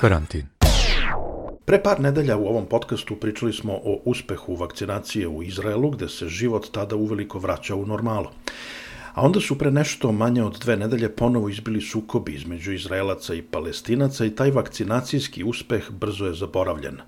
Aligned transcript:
Karantin. 0.00 0.46
Pre 1.64 1.82
par 1.82 2.00
nedelja 2.00 2.36
u 2.36 2.46
ovom 2.46 2.66
podcastu 2.66 3.16
pričali 3.16 3.52
smo 3.52 3.72
o 3.72 4.00
uspehu 4.04 4.54
vakcinacije 4.54 5.28
u 5.28 5.42
Izraelu, 5.42 5.90
gde 5.90 6.08
se 6.08 6.28
život 6.28 6.68
tada 6.72 6.96
uveliko 6.96 7.38
vraća 7.38 7.74
u 7.74 7.86
normalu. 7.86 8.28
A 9.14 9.22
onda 9.22 9.40
su 9.40 9.58
pre 9.58 9.70
nešto 9.70 10.12
manje 10.12 10.42
od 10.44 10.58
dve 10.60 10.76
nedelje 10.76 11.08
ponovo 11.08 11.48
izbili 11.48 11.80
sukobi 11.80 12.34
između 12.34 12.72
Izraelaca 12.72 13.34
i 13.34 13.42
Palestinaca 13.42 14.24
i 14.24 14.30
taj 14.30 14.50
vakcinacijski 14.50 15.44
uspeh 15.44 15.90
brzo 15.90 16.26
je 16.26 16.34
zaboravljen. 16.34 16.98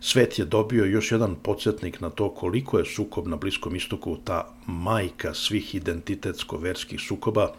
Svet 0.00 0.38
je 0.38 0.44
dobio 0.44 0.84
još 0.84 1.12
jedan 1.12 1.34
podsjetnik 1.34 2.00
na 2.00 2.10
to 2.10 2.34
koliko 2.34 2.78
je 2.78 2.84
sukob 2.84 3.26
na 3.26 3.36
Bliskom 3.36 3.76
istoku 3.76 4.16
ta 4.24 4.54
majka 4.66 5.34
svih 5.34 5.74
identitetsko-verskih 5.74 7.00
sukoba, 7.00 7.52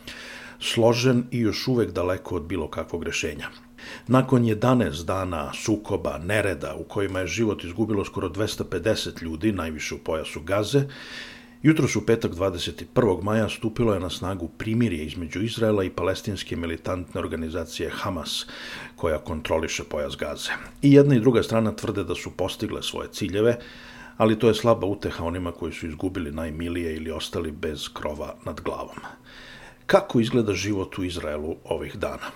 složen 0.60 1.24
i 1.32 1.40
još 1.40 1.68
uvek 1.68 1.92
daleko 1.92 2.36
od 2.36 2.44
bilo 2.44 2.68
kakvog 2.68 3.04
rešenja. 3.04 3.50
Nakon 4.08 4.44
11 4.44 5.06
dana 5.06 5.54
sukoba, 5.54 6.18
nereda 6.18 6.76
u 6.76 6.84
kojima 6.84 7.20
je 7.20 7.28
život 7.28 7.64
izgubilo 7.64 8.06
skoro 8.06 8.30
250 8.30 9.24
ljudi, 9.24 9.52
najviše 9.52 9.96
u 9.96 9.98
pojasu 9.98 10.42
Gaze, 10.42 10.84
Jutro 11.62 11.88
su 11.88 12.06
petak 12.06 12.32
21. 12.32 13.24
maja 13.24 13.50
stupilo 13.50 13.94
je 13.94 14.00
na 14.00 14.10
snagu 14.10 14.48
primirje 14.48 15.06
između 15.06 15.42
Izraela 15.42 15.84
i 15.84 15.90
palestinske 15.90 16.56
militantne 16.56 17.20
organizacije 17.20 17.90
Hamas, 17.90 18.46
koja 18.96 19.18
kontroliše 19.18 19.84
pojas 19.84 20.18
Gaze. 20.18 20.52
I 20.82 20.94
jedna 20.94 21.16
i 21.16 21.20
druga 21.20 21.44
strana 21.44 21.76
tvrde 21.76 22.04
da 22.04 22.16
su 22.16 22.32
postigle 22.32 22.84
svoje 22.84 23.10
ciljeve, 23.12 23.58
ali 24.18 24.40
to 24.40 24.48
je 24.48 24.56
slaba 24.56 24.88
uteha 24.88 25.24
onima 25.24 25.52
koji 25.52 25.74
su 25.74 25.88
izgubili 25.88 26.32
najmilije 26.32 26.96
ili 26.96 27.12
ostali 27.12 27.52
bez 27.52 27.90
krova 27.94 28.36
nad 28.46 28.62
glavom. 28.62 28.98
Kako 29.86 30.20
izgleda 30.20 30.54
život 30.54 30.98
u 30.98 31.04
Izraelu 31.04 31.56
ovih 31.64 31.98
dana? 31.98 32.32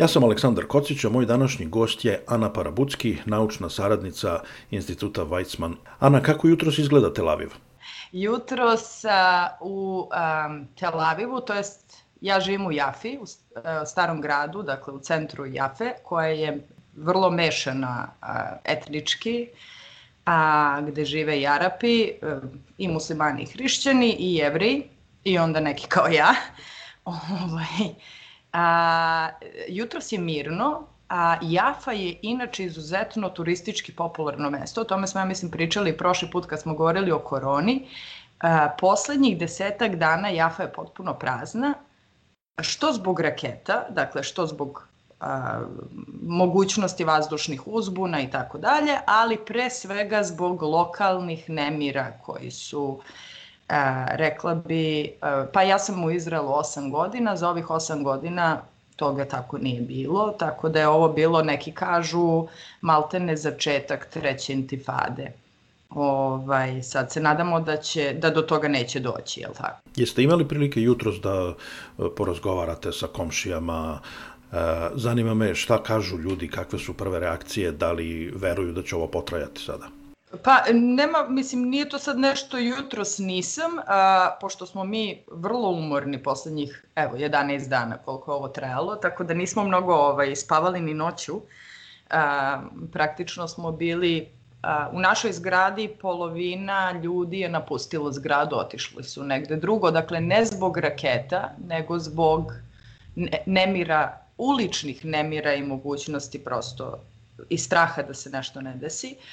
Ja 0.00 0.08
sam 0.08 0.24
Aleksandar 0.24 0.64
Kocić, 0.66 1.04
a 1.04 1.08
moj 1.08 1.26
današnji 1.26 1.66
gost 1.66 2.04
je 2.04 2.22
Ana 2.26 2.52
Parabucki, 2.52 3.18
naučna 3.24 3.70
saradnica 3.70 4.40
Instituta 4.70 5.22
Weizmann. 5.22 5.74
Ana, 5.98 6.22
kako 6.22 6.48
jutros 6.48 6.78
izgleda 6.78 7.12
Tel 7.12 7.28
Aviv? 7.28 7.48
Jutros 8.12 9.04
u 9.60 10.08
um, 10.08 10.68
Tel 10.78 11.00
Avivu, 11.00 11.40
to 11.40 11.54
jest 11.54 12.04
ja 12.20 12.40
živim 12.40 12.66
u 12.66 12.72
Jafi, 12.72 13.18
u 13.18 13.26
starom 13.86 14.20
gradu, 14.20 14.62
dakle 14.62 14.94
u 14.94 15.00
centru 15.00 15.46
Jafe, 15.46 15.92
koja 16.04 16.28
je 16.28 16.66
vrlo 16.96 17.30
mešana 17.30 18.08
uh, 18.22 18.28
etnički, 18.64 19.48
a, 20.26 20.80
gde 20.80 21.04
žive 21.04 21.40
i 21.40 21.46
Arapi, 21.46 22.12
uh, 22.22 22.50
i 22.78 22.88
muslimani 22.88 23.42
i 23.42 23.46
hrišćani, 23.46 24.16
i 24.18 24.34
jevri, 24.34 24.82
i 25.24 25.38
onda 25.38 25.60
neki 25.60 25.86
kao 25.88 26.08
ja. 26.08 26.34
ovaj, 27.04 27.94
A, 28.52 29.28
jutros 29.68 30.12
je 30.12 30.18
mirno, 30.18 30.86
a 31.08 31.36
Jafa 31.42 31.92
je 31.92 32.18
inače 32.22 32.64
izuzetno 32.64 33.28
turistički 33.28 33.92
popularno 33.92 34.50
mesto. 34.50 34.80
O 34.80 34.84
tome 34.84 35.06
smo, 35.06 35.20
ja 35.20 35.24
mislim, 35.24 35.50
pričali 35.50 35.96
prošli 35.96 36.30
put 36.30 36.46
kad 36.46 36.60
smo 36.60 36.74
govorili 36.74 37.12
o 37.12 37.18
koroni. 37.18 37.88
A, 38.40 38.68
poslednjih 38.78 39.38
desetak 39.38 39.96
dana 39.96 40.28
Jafa 40.28 40.62
je 40.62 40.72
potpuno 40.72 41.14
prazna, 41.14 41.74
što 42.62 42.92
zbog 42.92 43.20
raketa, 43.20 43.86
dakle 43.90 44.22
što 44.22 44.46
zbog 44.46 44.88
a, 45.20 45.60
mogućnosti 46.22 47.04
vazdušnih 47.04 47.66
uzbuna 47.66 48.20
i 48.20 48.30
tako 48.30 48.58
dalje, 48.58 48.98
ali 49.06 49.44
pre 49.46 49.70
svega 49.70 50.22
zbog 50.22 50.62
lokalnih 50.62 51.50
nemira 51.50 52.12
koji 52.22 52.50
su 52.50 53.00
E, 53.70 54.06
rekla 54.16 54.54
bi, 54.54 55.00
e, 55.00 55.10
pa 55.52 55.62
ja 55.62 55.78
sam 55.78 56.04
u 56.04 56.10
Izraelu 56.10 56.48
8 56.48 56.90
godina, 56.90 57.36
za 57.36 57.48
ovih 57.48 57.66
8 57.66 58.02
godina 58.02 58.62
toga 58.96 59.24
tako 59.24 59.58
nije 59.58 59.80
bilo, 59.80 60.34
tako 60.38 60.68
da 60.68 60.80
je 60.80 60.88
ovo 60.88 61.08
bilo, 61.08 61.42
neki 61.42 61.72
kažu, 61.72 62.46
maltene 62.80 63.36
začetak 63.36 64.06
treće 64.06 64.52
intifade. 64.52 65.32
Ovaj, 65.90 66.82
sad 66.82 67.12
se 67.12 67.20
nadamo 67.20 67.60
da, 67.60 67.76
će, 67.76 68.12
da 68.18 68.30
do 68.30 68.42
toga 68.42 68.68
neće 68.68 69.00
doći, 69.00 69.40
jel 69.40 69.52
tako? 69.54 69.80
Jeste 69.96 70.22
imali 70.22 70.48
prilike 70.48 70.82
jutros 70.82 71.20
da 71.20 71.54
e, 71.54 72.02
porazgovarate 72.16 72.92
sa 72.92 73.06
komšijama, 73.06 74.00
Zanima 74.94 75.34
me 75.34 75.54
šta 75.54 75.82
kažu 75.82 76.18
ljudi, 76.18 76.48
kakve 76.48 76.78
su 76.78 76.92
prve 76.92 77.20
reakcije, 77.20 77.72
da 77.72 77.92
li 77.92 78.32
veruju 78.36 78.72
da 78.72 78.82
će 78.82 78.96
ovo 78.96 79.06
potrajati 79.06 79.60
sada? 79.60 79.86
Pa 80.42 80.62
nema, 80.72 81.28
mislim, 81.28 81.68
nije 81.68 81.88
to 81.88 81.98
sad 81.98 82.18
nešto 82.18 82.58
jutros 82.58 83.18
nisam, 83.18 83.70
a, 83.86 84.36
pošto 84.40 84.66
smo 84.66 84.84
mi 84.84 85.22
vrlo 85.32 85.70
umorni 85.70 86.22
poslednjih, 86.22 86.84
evo, 86.94 87.16
11 87.16 87.68
dana 87.68 87.96
koliko 87.96 88.32
je 88.32 88.36
ovo 88.36 88.48
trajalo, 88.48 88.96
tako 88.96 89.24
da 89.24 89.34
nismo 89.34 89.64
mnogo 89.64 89.94
ovaj, 89.94 90.36
spavali 90.36 90.80
ni 90.80 90.94
noću. 90.94 91.40
A, 92.10 92.62
praktično 92.92 93.48
smo 93.48 93.72
bili 93.72 94.28
a, 94.62 94.90
u 94.92 95.00
našoj 95.00 95.32
zgradi 95.32 95.88
polovina 96.00 96.92
ljudi 97.02 97.40
je 97.40 97.48
napustilo 97.48 98.12
zgradu, 98.12 98.56
otišli 98.56 99.04
su 99.04 99.24
negde 99.24 99.56
drugo, 99.56 99.90
dakle 99.90 100.20
ne 100.20 100.44
zbog 100.44 100.78
raketa, 100.78 101.50
nego 101.68 101.98
zbog 101.98 102.52
ne, 103.16 103.42
nemira, 103.46 104.18
uličnih 104.38 105.04
nemira 105.04 105.54
i 105.54 105.62
mogućnosti 105.62 106.44
prosto 106.44 106.98
i 107.48 107.58
straha 107.58 108.02
da 108.02 108.14
se 108.14 108.30
nešto 108.30 108.60
ne 108.60 108.74
desi. 108.74 109.16
Uh, 109.18 109.24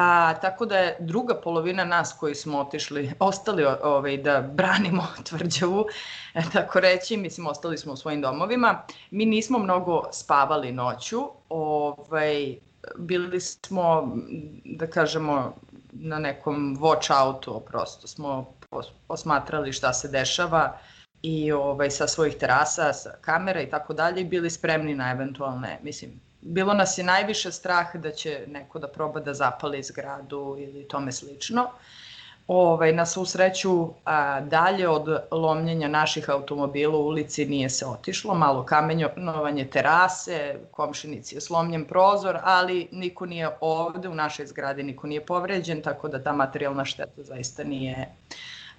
A, 0.00 0.34
tako 0.40 0.66
da 0.66 0.78
je 0.78 0.96
druga 1.00 1.34
polovina 1.34 1.84
nas 1.84 2.16
koji 2.20 2.34
smo 2.34 2.58
otišli, 2.58 3.12
ostali 3.18 3.64
ovaj, 3.82 4.16
da 4.16 4.40
branimo 4.40 5.06
tvrđavu, 5.28 5.84
e, 6.34 6.42
tako 6.52 6.80
reći, 6.80 7.16
mislim, 7.16 7.46
ostali 7.46 7.78
smo 7.78 7.92
u 7.92 7.96
svojim 7.96 8.20
domovima. 8.20 8.82
Mi 9.10 9.26
nismo 9.26 9.58
mnogo 9.58 10.02
spavali 10.12 10.72
noću, 10.72 11.20
ovaj, 11.48 12.56
bili 12.96 13.40
smo, 13.40 14.16
da 14.64 14.86
kažemo, 14.86 15.54
na 15.92 16.18
nekom 16.18 16.76
watch 16.80 17.26
outu, 17.26 17.62
prosto 17.66 18.06
smo 18.06 18.54
posmatrali 19.06 19.72
šta 19.72 19.92
se 19.92 20.08
dešava 20.08 20.78
i 21.22 21.52
ovaj, 21.52 21.90
sa 21.90 22.06
svojih 22.06 22.34
terasa, 22.34 22.92
sa 22.92 23.10
kamera 23.20 23.60
i 23.60 23.70
tako 23.70 23.94
dalje, 23.94 24.24
bili 24.24 24.50
spremni 24.50 24.94
na 24.94 25.10
eventualne, 25.10 25.78
mislim, 25.82 26.20
bilo 26.40 26.74
nas 26.74 26.98
je 26.98 27.04
najviše 27.04 27.52
strah 27.52 27.96
da 27.96 28.10
će 28.10 28.44
neko 28.46 28.78
da 28.78 28.88
proba 28.88 29.20
da 29.20 29.34
zapali 29.34 29.82
zgradu 29.82 30.56
ili 30.58 30.88
tome 30.88 31.12
slično. 31.12 31.68
Ovaj, 32.46 32.92
na 32.92 33.06
svu 33.06 33.24
sreću, 33.24 33.88
a, 34.04 34.40
dalje 34.40 34.88
od 34.88 35.08
lomljenja 35.30 35.88
naših 35.88 36.30
automobila 36.30 36.98
u 36.98 37.06
ulici 37.06 37.46
nije 37.46 37.70
se 37.70 37.86
otišlo, 37.86 38.34
malo 38.34 38.64
kamenjovanje 38.64 39.64
terase, 39.64 40.56
komšinici 40.70 41.34
je 41.34 41.40
slomljen 41.40 41.84
prozor, 41.84 42.38
ali 42.42 42.88
niko 42.92 43.26
nije 43.26 43.50
ovde 43.60 44.08
u 44.08 44.14
našoj 44.14 44.46
zgradi, 44.46 44.82
niko 44.82 45.06
nije 45.06 45.26
povređen, 45.26 45.82
tako 45.82 46.08
da 46.08 46.22
ta 46.22 46.32
materijalna 46.32 46.84
šteta 46.84 47.22
zaista 47.22 47.64
nije 47.64 48.08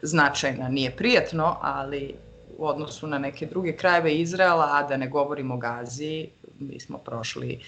značajna. 0.01 0.69
Nije 0.69 0.91
prijetno, 0.91 1.57
ali 1.61 2.15
u 2.57 2.67
odnosu 2.67 3.07
na 3.07 3.17
neke 3.17 3.45
druge 3.45 3.75
krajeve 3.75 4.15
Izraela, 4.15 4.69
a 4.71 4.83
da 4.83 4.97
ne 4.97 5.07
govorimo 5.07 5.53
o 5.53 5.57
Gazi, 5.57 6.27
mi 6.59 6.79
smo 6.79 6.97
prošli 6.97 7.59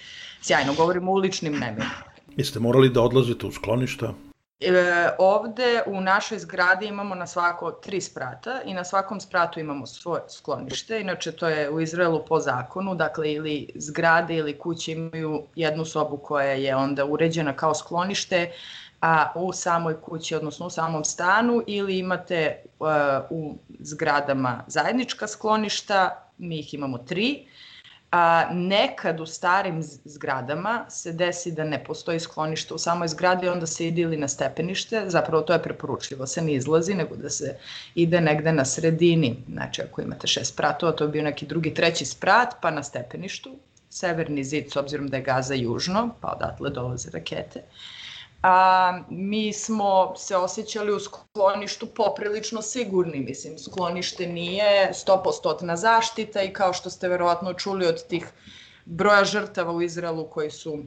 sjajno. 0.42 0.74
Govorimo 0.74 1.10
o 1.10 1.14
uličnim 1.14 1.52
nemirima. 1.52 1.90
Jeste 2.36 2.60
morali 2.60 2.88
da 2.88 3.02
odlazite 3.02 3.46
u 3.46 3.52
skloništa? 3.52 4.14
E, 4.60 5.08
ovde 5.18 5.82
u 5.86 6.00
našoj 6.00 6.38
zgradi 6.38 6.86
imamo 6.86 7.14
na 7.14 7.26
svako 7.26 7.70
tri 7.70 8.00
sprata 8.00 8.60
i 8.64 8.74
na 8.74 8.84
svakom 8.84 9.20
spratu 9.20 9.60
imamo 9.60 9.86
svoje 9.86 10.22
sklonište. 10.28 11.00
Inače, 11.00 11.32
to 11.32 11.48
je 11.48 11.70
u 11.70 11.80
Izraelu 11.80 12.24
po 12.28 12.40
zakonu, 12.40 12.94
dakle 12.94 13.32
ili 13.32 13.68
zgrade 13.74 14.36
ili 14.36 14.58
kuće 14.58 14.92
imaju 14.92 15.42
jednu 15.54 15.84
sobu 15.84 16.16
koja 16.16 16.52
je 16.52 16.76
onda 16.76 17.04
uređena 17.04 17.52
kao 17.52 17.74
sklonište, 17.74 18.52
a 19.04 19.32
u 19.34 19.52
samoj 19.52 20.00
kući, 20.00 20.34
odnosno 20.34 20.66
u 20.66 20.70
samom 20.70 21.04
stanu, 21.04 21.62
ili 21.66 21.98
imate 21.98 22.56
uh, 22.78 22.88
u 23.30 23.58
zgradama 23.80 24.64
zajednička 24.66 25.26
skloništa, 25.26 26.28
mi 26.38 26.58
ih 26.58 26.74
imamo 26.74 26.98
tri, 26.98 27.46
a, 28.10 28.48
nekad 28.52 29.20
u 29.20 29.26
starim 29.26 29.82
zgradama 30.04 30.86
se 30.88 31.12
desi 31.12 31.52
da 31.52 31.64
ne 31.64 31.84
postoji 31.84 32.20
sklonište 32.20 32.74
u 32.74 32.78
samoj 32.78 33.08
zgradi, 33.08 33.48
onda 33.48 33.66
se 33.66 33.86
ide 33.86 34.02
ili 34.02 34.16
na 34.16 34.28
stepenište, 34.28 35.02
zapravo 35.06 35.42
to 35.42 35.52
je 35.52 35.62
preporučljivo, 35.62 36.26
se 36.26 36.42
ne 36.42 36.54
izlazi, 36.54 36.94
nego 36.94 37.16
da 37.16 37.30
se 37.30 37.56
ide 37.94 38.20
negde 38.20 38.52
na 38.52 38.64
sredini, 38.64 39.36
znači 39.52 39.82
ako 39.82 40.02
imate 40.02 40.26
šest 40.26 40.52
spratova, 40.52 40.92
to 40.92 41.04
je 41.04 41.10
bio 41.10 41.22
neki 41.22 41.46
drugi, 41.46 41.74
treći 41.74 42.04
sprat, 42.04 42.54
pa 42.62 42.70
na 42.70 42.82
stepeništu, 42.82 43.56
severni 43.90 44.44
zid, 44.44 44.72
s 44.72 44.76
obzirom 44.76 45.08
da 45.08 45.16
je 45.16 45.22
gaza 45.22 45.54
južno, 45.54 46.14
pa 46.20 46.28
odatle 46.28 46.70
dolaze 46.70 47.10
rakete. 47.10 47.58
Uh, 47.58 48.03
a, 48.46 49.00
mi 49.08 49.52
smo 49.52 50.16
se 50.16 50.36
osjećali 50.36 50.92
u 50.92 51.00
skloništu 51.00 51.86
poprilično 51.86 52.62
sigurni. 52.62 53.20
Mislim, 53.20 53.58
sklonište 53.58 54.26
nije 54.26 54.92
100% 54.92 55.76
zaštita 55.76 56.42
i 56.42 56.52
kao 56.52 56.72
što 56.72 56.90
ste 56.90 57.08
verovatno 57.08 57.54
čuli 57.54 57.86
od 57.86 58.06
tih 58.06 58.26
broja 58.84 59.24
žrtava 59.24 59.72
u 59.72 59.82
Izraelu 59.82 60.26
koji 60.30 60.50
su 60.50 60.78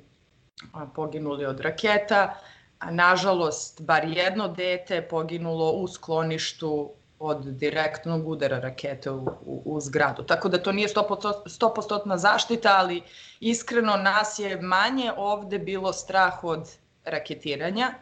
a, 0.74 0.86
poginuli 0.96 1.46
od 1.46 1.60
raketa, 1.60 2.38
a 2.80 2.92
nažalost, 2.92 3.82
bar 3.82 4.06
jedno 4.06 4.48
dete 4.48 4.96
je 4.96 5.08
poginulo 5.10 5.72
u 5.72 5.88
skloništu 5.88 6.92
od 7.20 7.46
direktnog 7.46 8.28
udara 8.28 8.60
rakete 8.60 9.12
u, 9.12 9.26
u, 9.46 9.62
u 9.66 9.80
zgradu. 9.82 10.24
Tako 10.24 10.50
da 10.50 10.64
to 10.64 10.72
nije 10.72 10.88
100%, 10.88 12.18
zaštita, 12.18 12.76
ali 12.78 13.02
iskreno 13.40 13.96
nas 13.96 14.40
je 14.40 14.62
manje 14.62 15.12
ovde 15.18 15.60
bilo 15.60 15.94
strah 15.94 16.44
od 16.44 16.78
raketiranja, 17.08 17.94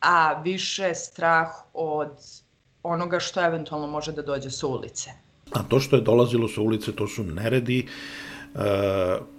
a 0.00 0.40
više 0.42 0.94
strah 0.94 1.48
od 1.74 2.12
onoga 2.82 3.20
što 3.20 3.44
eventualno 3.44 3.86
može 3.86 4.12
da 4.12 4.22
dođe 4.22 4.50
sa 4.50 4.66
ulice. 4.66 5.10
A 5.52 5.62
to 5.62 5.80
što 5.80 5.96
je 5.96 6.02
dolazilo 6.02 6.48
sa 6.48 6.60
ulice, 6.60 6.92
to 6.96 7.06
su 7.08 7.24
neredi 7.24 7.86
uh, 8.54 8.60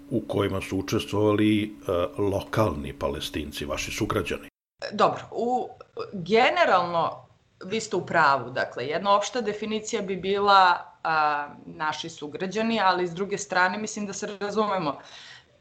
u 0.09 0.21
kojima 0.27 0.61
su 0.61 0.77
učestvovali 0.77 1.63
uh, 1.63 2.19
lokalni 2.19 2.93
palestinci, 2.93 3.65
vaši 3.65 3.91
sugrađani. 3.91 4.49
Dobro, 4.91 5.21
u, 5.31 5.69
generalno 6.13 7.27
vi 7.65 7.81
ste 7.81 7.95
u 7.95 8.05
pravu. 8.05 8.51
Dakle, 8.51 8.87
jedna 8.87 9.15
opšta 9.15 9.41
definicija 9.41 10.01
bi 10.01 10.15
bila 10.15 10.77
a, 11.03 11.49
naši 11.65 12.09
sugrađani, 12.09 12.79
ali 12.79 13.07
s 13.07 13.11
druge 13.11 13.37
strane 13.37 13.77
mislim 13.77 14.05
da 14.05 14.13
se 14.13 14.37
razumemo. 14.39 14.99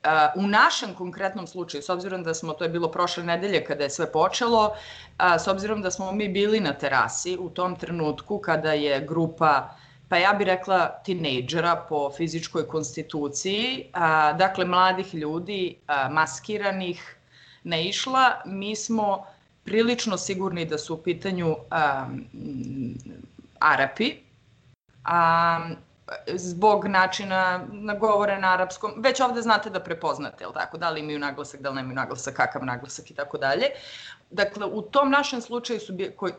A, 0.06 0.32
u 0.36 0.46
našem 0.46 0.94
konkretnom 0.94 1.46
slučaju, 1.46 1.82
s 1.82 1.88
obzirom 1.88 2.22
da 2.22 2.34
smo, 2.34 2.52
to 2.52 2.64
je 2.64 2.70
bilo 2.70 2.90
prošle 2.90 3.24
nedelje 3.24 3.64
kada 3.64 3.84
je 3.84 3.90
sve 3.90 4.12
počelo, 4.12 4.74
a, 5.18 5.38
s 5.38 5.48
obzirom 5.48 5.82
da 5.82 5.90
smo 5.90 6.12
mi 6.12 6.28
bili 6.28 6.60
na 6.60 6.72
terasi 6.72 7.36
u 7.40 7.50
tom 7.50 7.76
trenutku 7.76 8.38
kada 8.38 8.72
je 8.72 9.00
grupa 9.00 9.76
pa 10.08 10.16
ja 10.16 10.32
bih 10.32 10.46
rekla 10.46 10.88
tinejdžera 11.04 11.76
po 11.88 12.10
fizičkoj 12.10 12.68
konstituciji, 12.68 13.90
a, 13.92 14.32
dakle 14.32 14.64
mladih 14.64 15.14
ljudi 15.14 15.76
a, 15.86 16.08
maskiranih 16.08 17.16
naišla, 17.64 18.42
mi 18.44 18.76
smo 18.76 19.26
prilično 19.64 20.16
sigurni 20.16 20.64
da 20.64 20.78
su 20.78 20.94
u 20.94 21.02
pitanju 21.02 21.46
um, 21.50 22.28
Arapi, 23.58 24.12
a 25.04 25.58
zbog 26.34 26.86
načina 26.86 27.66
na 27.72 27.94
govore 27.94 28.38
na 28.38 28.52
arapskom, 28.52 28.92
već 28.96 29.20
ovde 29.20 29.42
znate 29.42 29.70
da 29.70 29.80
prepoznate, 29.80 30.44
jel 30.44 30.52
tako, 30.52 30.78
da 30.78 30.90
li 30.90 31.00
imaju 31.00 31.18
naglasak, 31.18 31.60
da 31.60 31.70
li 31.70 31.76
nemaju 31.76 31.94
naglasak, 31.94 32.34
kakav 32.34 32.64
naglasak 32.64 33.10
i 33.10 33.14
tako 33.14 33.38
dalje. 33.38 33.66
Dakle, 34.30 34.66
u 34.66 34.82
tom 34.82 35.10
našem 35.10 35.40
slučaju 35.40 35.80
su 35.80 35.98
koji, 36.16 36.32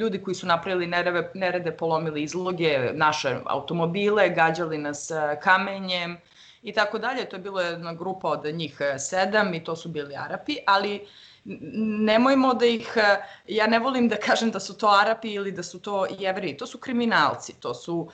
ljudi 0.00 0.22
koji 0.22 0.34
su 0.34 0.46
napravili 0.46 0.86
nerede, 0.86 1.30
nerede, 1.34 1.76
polomili 1.76 2.22
izloge, 2.22 2.90
naše 2.92 3.36
automobile, 3.46 4.28
gađali 4.30 4.78
nas 4.78 5.10
kamenjem 5.42 6.16
i 6.62 6.72
tako 6.72 6.98
dalje. 6.98 7.28
To 7.28 7.36
je 7.36 7.40
bila 7.40 7.62
jedna 7.62 7.94
grupa 7.94 8.28
od 8.28 8.44
njih 8.54 8.80
sedam 8.98 9.54
i 9.54 9.64
to 9.64 9.76
su 9.76 9.88
bili 9.88 10.16
Arapi, 10.16 10.56
ali 10.66 11.06
nemojmo 11.44 12.54
da 12.54 12.66
ih, 12.66 12.92
e, 12.96 13.16
ja 13.46 13.66
ne 13.66 13.78
volim 13.78 14.08
da 14.08 14.16
kažem 14.16 14.50
da 14.50 14.60
su 14.60 14.78
to 14.78 14.88
Arapi 14.88 15.32
ili 15.32 15.52
da 15.52 15.62
su 15.62 15.80
to 15.80 16.06
jevri, 16.18 16.56
to 16.56 16.66
su 16.66 16.78
kriminalci, 16.78 17.54
to 17.60 17.74
su 17.74 18.10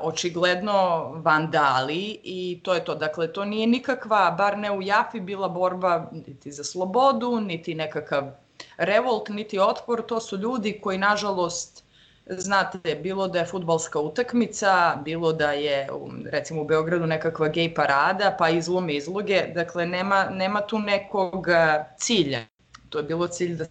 očigledno 0.00 1.08
vandali 1.24 2.20
i 2.24 2.60
to 2.62 2.74
je 2.74 2.84
to. 2.84 2.94
Dakle, 2.94 3.32
to 3.32 3.44
nije 3.44 3.66
nikakva, 3.66 4.34
bar 4.38 4.58
ne 4.58 4.72
u 4.72 4.82
Jafi, 4.82 5.20
bila 5.20 5.48
borba 5.48 6.10
niti 6.12 6.52
za 6.52 6.64
slobodu, 6.64 7.40
niti 7.40 7.74
nekakav 7.74 8.30
revolt, 8.76 9.28
niti 9.28 9.58
otpor, 9.58 10.02
to 10.06 10.20
su 10.20 10.36
ljudi 10.36 10.80
koji, 10.82 10.98
nažalost, 10.98 11.84
znate, 12.26 12.94
bilo 13.02 13.28
da 13.28 13.38
je 13.38 13.46
futbalska 13.46 14.00
utakmica, 14.00 14.96
bilo 15.04 15.32
da 15.32 15.52
je, 15.52 15.88
recimo, 16.30 16.62
u 16.62 16.64
Beogradu 16.64 17.06
nekakva 17.06 17.48
gej 17.48 17.74
parada, 17.74 18.36
pa 18.38 18.48
izlome 18.48 18.94
izloge, 18.94 19.42
dakle, 19.54 19.86
nema, 19.86 20.28
nema 20.30 20.60
tu 20.60 20.78
nekog 20.78 21.48
e, 21.48 21.84
cilja. 21.98 22.40
To 22.88 22.98
je 22.98 23.04
bilo 23.04 23.28
cilj 23.28 23.56
da 23.56 23.66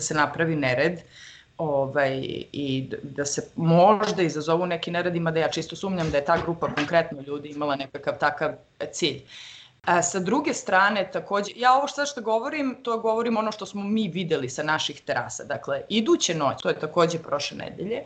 se 0.00 0.14
napravi 0.14 0.56
nered 0.56 1.00
ovaj, 1.58 2.20
i 2.52 2.90
da 3.02 3.24
se 3.24 3.50
možda 3.56 4.22
izazovu 4.22 4.66
neki 4.66 4.90
neredima, 4.90 5.30
da 5.30 5.40
ja 5.40 5.48
čisto 5.48 5.76
sumnjam 5.76 6.10
da 6.10 6.16
je 6.16 6.24
ta 6.24 6.42
grupa 6.42 6.74
konkretno 6.74 7.20
ljudi 7.26 7.48
imala 7.48 7.76
nekakav 7.76 8.18
takav 8.18 8.52
cilj. 8.92 9.22
A, 9.84 10.02
sa 10.02 10.20
druge 10.20 10.54
strane, 10.54 11.10
takođe, 11.12 11.52
ja 11.56 11.74
ovo 11.74 11.88
što 11.88 12.06
što 12.06 12.20
govorim, 12.20 12.76
to 12.82 12.98
govorim 12.98 13.36
ono 13.36 13.52
što 13.52 13.66
smo 13.66 13.84
mi 13.84 14.08
videli 14.08 14.48
sa 14.48 14.62
naših 14.62 15.00
terasa. 15.00 15.44
Dakle, 15.44 15.82
iduće 15.88 16.34
noć, 16.34 16.62
to 16.62 16.68
je 16.68 16.80
takođe 16.80 17.18
prošle 17.18 17.56
nedelje, 17.56 18.04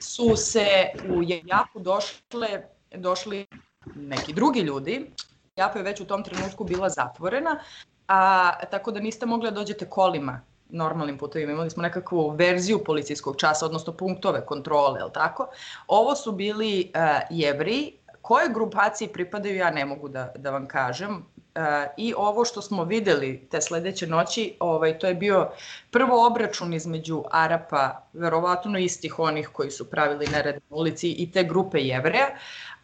su 0.00 0.36
se 0.36 0.66
u 1.08 1.22
Japu 1.22 1.78
došle, 1.78 2.62
došli 2.94 3.46
neki 3.94 4.32
drugi 4.32 4.60
ljudi. 4.60 5.10
Japa 5.56 5.78
je 5.78 5.84
već 5.84 6.00
u 6.00 6.06
tom 6.06 6.24
trenutku 6.24 6.64
bila 6.64 6.88
zatvorena, 6.88 7.60
a, 8.08 8.52
tako 8.70 8.92
da 8.92 9.00
niste 9.00 9.26
mogli 9.26 9.50
da 9.50 9.54
dođete 9.54 9.88
kolima 9.88 10.49
normalnim 10.72 11.18
putevima. 11.18 11.52
Imali 11.52 11.70
smo 11.70 11.82
nekakvu 11.82 12.30
verziju 12.30 12.84
policijskog 12.84 13.36
časa, 13.36 13.66
odnosno 13.66 13.92
punktove 13.92 14.46
kontrole, 14.46 15.00
je 15.00 15.12
tako? 15.12 15.48
Ovo 15.86 16.14
su 16.14 16.32
bili 16.32 16.92
uh, 16.94 17.00
jevri, 17.30 17.92
koje 18.22 18.48
grupaciji 18.48 19.08
pripadaju 19.08 19.56
ja 19.56 19.70
ne 19.70 19.84
mogu 19.84 20.08
da, 20.08 20.32
da 20.36 20.50
vam 20.50 20.68
kažem. 20.68 21.14
Uh, 21.14 21.62
I 21.96 22.14
ovo 22.16 22.44
što 22.44 22.62
smo 22.62 22.84
videli 22.84 23.48
te 23.50 23.60
sledeće 23.60 24.06
noći, 24.06 24.56
ovaj, 24.60 24.98
to 24.98 25.06
je 25.06 25.14
bio 25.14 25.50
prvo 25.90 26.26
obračun 26.26 26.74
između 26.74 27.24
Arapa, 27.30 28.02
verovatno 28.12 28.78
istih 28.78 29.18
onih 29.18 29.48
koji 29.52 29.70
su 29.70 29.90
pravili 29.90 30.26
nered 30.26 30.54
na 30.54 30.76
ulici 30.76 31.10
i 31.10 31.32
te 31.32 31.44
grupe 31.44 31.78
jevreja, 31.78 32.28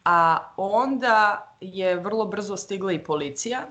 a 0.05 0.37
onda 0.57 1.47
je 1.61 1.95
vrlo 1.95 2.25
brzo 2.25 2.57
stigla 2.57 2.91
i 2.91 3.03
policija 3.03 3.67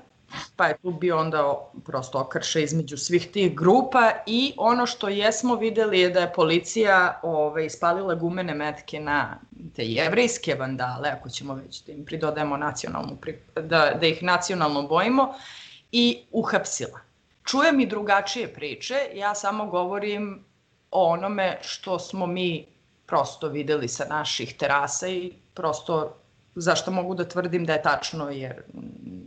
pa 0.55 0.65
je 0.67 0.77
tu 0.77 0.91
bio 0.91 1.19
onda 1.19 1.69
prosto 1.85 2.19
okrše 2.19 2.63
između 2.63 2.97
svih 2.97 3.31
tih 3.31 3.55
grupa 3.55 4.11
i 4.25 4.53
ono 4.57 4.85
što 4.85 5.09
jesmo 5.09 5.55
videli 5.55 5.99
je 5.99 6.09
da 6.09 6.19
je 6.19 6.33
policija 6.33 7.19
ove, 7.23 7.37
ovaj, 7.37 7.65
ispalila 7.65 8.15
gumene 8.15 8.53
metke 8.53 8.99
na 8.99 9.39
te 9.75 9.85
jevrejske 9.85 10.55
vandale, 10.55 11.09
ako 11.09 11.29
ćemo 11.29 11.55
već 11.55 11.83
da 11.83 11.91
im 11.91 12.05
pridodajemo 12.05 12.57
nacionalnu, 12.57 13.17
da, 13.55 13.97
da 14.01 14.07
ih 14.07 14.23
nacionalno 14.23 14.87
bojimo, 14.87 15.33
i 15.91 16.23
uhapsila. 16.31 16.99
Čujem 17.45 17.79
i 17.79 17.85
drugačije 17.85 18.53
priče, 18.53 18.95
ja 19.13 19.35
samo 19.35 19.65
govorim 19.65 20.43
o 20.91 21.09
onome 21.09 21.57
što 21.61 21.99
smo 21.99 22.27
mi 22.27 22.65
prosto 23.05 23.47
videli 23.47 23.87
sa 23.87 24.05
naših 24.09 24.57
terasa 24.57 25.07
i 25.07 25.33
prosto 25.53 26.17
zašto 26.57 26.91
mogu 26.91 27.15
da 27.15 27.25
tvrdim 27.25 27.65
da 27.65 27.73
je 27.73 27.81
tačno, 27.81 28.29
jer, 28.29 28.61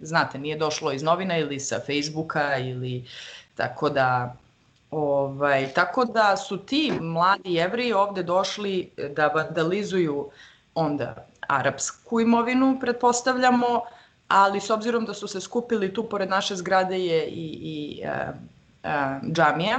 znate, 0.02 0.38
nije 0.38 0.56
došlo 0.58 0.92
iz 0.92 1.02
novina 1.02 1.38
ili 1.38 1.60
sa 1.60 1.80
Facebooka 1.86 2.58
ili 2.58 3.04
tako 3.54 3.90
da, 3.90 4.36
ovaj, 4.90 5.68
tako 5.74 6.04
da 6.04 6.36
su 6.36 6.56
ti 6.58 6.92
mladi 7.00 7.54
jevri 7.54 7.92
ovde 7.92 8.22
došli 8.22 8.90
da 9.16 9.26
vandalizuju 9.26 10.30
onda 10.74 11.26
arapsku 11.48 12.20
imovinu, 12.20 12.78
pretpostavljamo, 12.80 13.82
ali 14.28 14.60
s 14.60 14.70
obzirom 14.70 15.04
da 15.04 15.14
su 15.14 15.28
se 15.28 15.40
skupili 15.40 15.94
tu 15.94 16.04
pored 16.08 16.30
naše 16.30 16.56
zgrade 16.56 16.98
je 16.98 17.26
i, 17.26 17.46
i 17.62 18.00
e, 18.02 18.08
e, 18.08 19.20
džamija, 19.32 19.78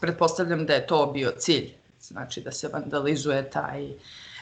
pretpostavljam 0.00 0.66
da 0.66 0.74
je 0.74 0.86
to 0.86 1.06
bio 1.06 1.32
cilj, 1.38 1.70
znači 2.00 2.40
da 2.40 2.52
se 2.52 2.68
vandalizuje 2.68 3.50
taj 3.50 3.88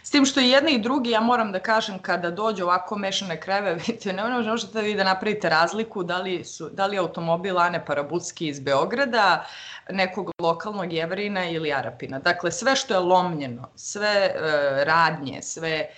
S 0.02 0.10
tim 0.10 0.24
što 0.24 0.40
i 0.40 0.48
jedni 0.48 0.72
i 0.72 0.78
drugi, 0.78 1.10
ja 1.10 1.20
moram 1.20 1.52
da 1.52 1.58
kažem, 1.58 1.98
kada 1.98 2.30
dođe 2.30 2.64
ovako 2.64 2.98
mešane 2.98 3.40
kreve, 3.40 3.74
vidite, 3.86 4.12
ne 4.12 4.24
možete 4.24 4.82
vi 4.82 4.94
da 4.94 5.04
napravite 5.04 5.48
razliku 5.48 6.02
da 6.02 6.18
li, 6.18 6.44
su, 6.44 6.68
da 6.72 6.86
li 6.86 6.98
automobil 6.98 7.58
Ane 7.58 7.84
Parabutski 7.84 8.48
iz 8.48 8.60
Beograda, 8.60 9.46
nekog 9.90 10.30
lokalnog 10.38 10.92
jevrina 10.92 11.48
ili 11.50 11.72
Arapina. 11.72 12.18
Dakle, 12.18 12.52
sve 12.52 12.76
što 12.76 12.94
je 12.94 13.00
lomljeno, 13.00 13.68
sve 13.74 14.08
e, 14.08 14.34
radnje, 14.84 15.42
sve 15.42 15.88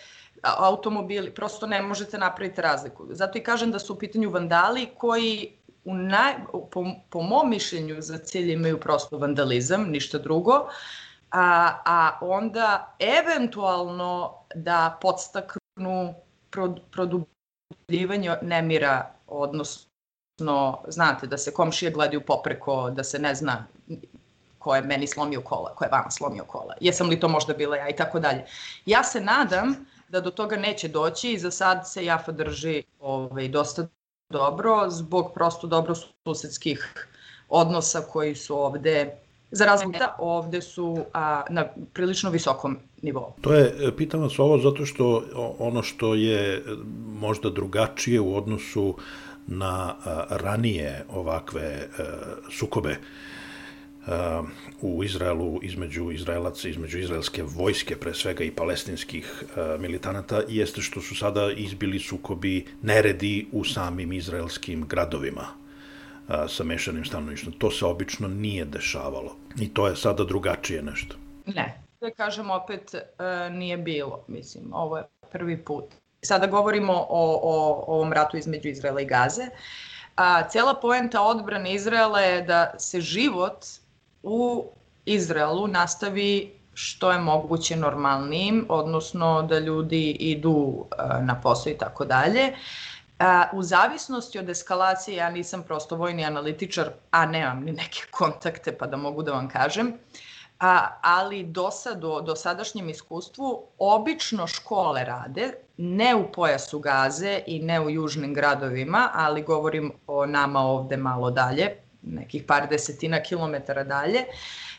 automobili, 0.42 1.34
prosto 1.34 1.66
ne 1.66 1.82
možete 1.82 2.18
napraviti 2.18 2.60
razliku. 2.60 3.06
Zato 3.10 3.38
i 3.38 3.42
kažem 3.42 3.70
da 3.72 3.78
su 3.78 3.94
u 3.94 3.98
pitanju 3.98 4.30
vandali 4.30 4.88
koji 4.98 5.52
u 5.84 5.94
naj, 5.94 6.34
po, 6.70 6.84
po 7.10 7.22
mom 7.22 7.50
mišljenju 7.50 7.96
za 7.98 8.18
cilj 8.18 8.52
imaju 8.52 8.80
prosto 8.80 9.18
vandalizam, 9.18 9.90
ništa 9.90 10.18
drugo. 10.18 10.68
A, 11.32 11.80
a 11.84 12.18
onda 12.20 12.96
eventualno 12.98 14.34
da 14.54 14.98
podstaknu 15.00 16.14
produbljivanje 16.90 18.36
nemira, 18.42 19.10
odnosno, 19.26 20.82
znate, 20.88 21.26
da 21.26 21.38
se 21.38 21.54
komšije 21.54 21.90
gledaju 21.90 22.26
popreko, 22.26 22.90
da 22.90 23.04
se 23.04 23.18
ne 23.18 23.34
zna 23.34 23.66
ko 24.58 24.74
je 24.74 24.82
meni 24.82 25.06
slomio 25.06 25.40
kola, 25.40 25.74
ko 25.74 25.84
je 25.84 25.90
vama 25.90 26.10
slomio 26.10 26.44
kola, 26.44 26.74
jesam 26.80 27.08
li 27.08 27.20
to 27.20 27.28
možda 27.28 27.54
bila 27.54 27.76
ja 27.76 27.88
i 27.88 27.96
tako 27.96 28.20
dalje. 28.20 28.44
Ja 28.86 29.04
se 29.04 29.20
nadam 29.20 29.76
da 30.08 30.20
do 30.20 30.30
toga 30.30 30.56
neće 30.56 30.88
doći 30.88 31.32
i 31.32 31.38
za 31.38 31.50
sad 31.50 31.88
se 31.88 32.04
Jafa 32.04 32.32
drži 32.32 32.82
ovaj, 33.00 33.48
dosta 33.48 33.86
dobro 34.30 34.90
zbog 34.90 35.32
prosto 35.34 35.66
dobro 35.66 35.94
susedskih 36.24 37.08
odnosa 37.48 38.00
koji 38.12 38.34
su 38.34 38.58
ovde 38.58 39.16
za 39.52 39.64
razliku 39.64 39.92
ovde 40.18 40.60
su 40.60 41.04
a, 41.12 41.42
na 41.50 41.66
prilično 41.92 42.30
visokom 42.30 42.78
nivou. 43.02 43.32
To 43.40 43.54
je, 43.54 43.74
e, 43.80 43.96
pitam 43.96 44.20
vas 44.20 44.38
ovo 44.38 44.58
zato 44.58 44.86
što 44.86 45.22
ono 45.58 45.82
što 45.82 46.14
je 46.14 46.56
e, 46.56 46.62
možda 47.20 47.50
drugačije 47.50 48.20
u 48.20 48.36
odnosu 48.36 48.96
na 49.46 49.94
a, 50.04 50.24
ranije 50.30 51.04
ovakve 51.08 51.88
a, 51.98 52.02
e, 52.02 52.06
sukobe 52.50 52.96
u 54.80 55.04
Izraelu 55.04 55.60
između 55.62 56.10
Izraelaca, 56.10 56.68
između 56.68 56.98
izraelske 56.98 57.42
vojske 57.42 57.96
pre 57.96 58.14
svega 58.14 58.44
i 58.44 58.50
palestinskih 58.50 59.44
militanata 59.78 60.42
jeste 60.48 60.80
što 60.80 61.00
su 61.00 61.14
sada 61.14 61.52
izbili 61.52 61.98
sukobi 61.98 62.66
neredi 62.82 63.46
u 63.52 63.64
samim 63.64 64.12
izraelskim 64.12 64.86
gradovima 64.88 65.61
sa 66.48 66.64
mešanim 66.64 67.04
stanovništvom. 67.04 67.54
To 67.58 67.70
se 67.70 67.84
obično 67.86 68.28
nije 68.28 68.64
dešavalo 68.64 69.36
i 69.60 69.74
to 69.74 69.86
je 69.88 69.96
sada 69.96 70.24
drugačije 70.24 70.82
nešto. 70.82 71.16
Ne, 71.46 71.82
da 72.00 72.10
kažem 72.10 72.50
opet 72.50 72.94
nije 73.50 73.76
bilo, 73.76 74.24
mislim, 74.28 74.64
ovo 74.72 74.98
je 74.98 75.04
prvi 75.32 75.64
put. 75.64 75.84
Sada 76.22 76.46
govorimo 76.46 76.92
o, 76.92 77.06
o, 77.08 77.84
o 77.86 77.94
ovom 77.94 78.12
ratu 78.12 78.36
između 78.36 78.68
Izraela 78.68 79.00
i 79.00 79.06
Gaze. 79.06 79.46
A, 80.16 80.48
cela 80.48 80.74
poenta 80.74 81.22
odbrane 81.22 81.74
Izraela 81.74 82.20
je 82.20 82.42
da 82.42 82.74
se 82.78 83.00
život 83.00 83.64
u 84.22 84.64
Izraelu 85.04 85.66
nastavi 85.68 86.52
što 86.74 87.12
je 87.12 87.18
moguće 87.18 87.76
normalnijim, 87.76 88.66
odnosno 88.68 89.42
da 89.42 89.58
ljudi 89.58 90.10
idu 90.10 90.86
na 91.20 91.40
posao 91.40 91.72
i 91.72 91.78
tako 91.78 92.04
dalje. 92.04 92.52
U 93.52 93.62
zavisnosti 93.62 94.38
od 94.38 94.48
eskalacije, 94.48 95.16
ja 95.16 95.30
nisam 95.30 95.62
prosto 95.62 95.96
vojni 95.96 96.24
analitičar, 96.24 96.90
a 97.10 97.26
nemam 97.26 97.64
ni 97.64 97.72
neke 97.72 98.02
kontakte 98.18 98.78
pa 98.78 98.86
da 98.86 98.96
mogu 98.96 99.22
da 99.22 99.32
vam 99.32 99.48
kažem, 99.48 99.92
a, 100.60 100.88
ali 101.02 101.42
do, 101.44 101.70
sad, 101.70 101.98
do, 101.98 102.20
do 102.20 102.36
sadašnjem 102.36 102.88
iskustvu 102.88 103.62
obično 103.78 104.46
škole 104.46 105.04
rade, 105.04 105.52
ne 105.76 106.14
u 106.14 106.32
pojasu 106.32 106.78
gaze 106.78 107.40
i 107.46 107.62
ne 107.62 107.80
u 107.80 107.90
južnim 107.90 108.34
gradovima, 108.34 109.10
ali 109.14 109.42
govorim 109.42 109.92
o 110.06 110.26
nama 110.26 110.60
ovde 110.60 110.96
malo 110.96 111.30
dalje, 111.30 111.70
nekih 112.02 112.44
par 112.46 112.68
desetina 112.68 113.22
kilometara 113.22 113.84
dalje, 113.84 114.24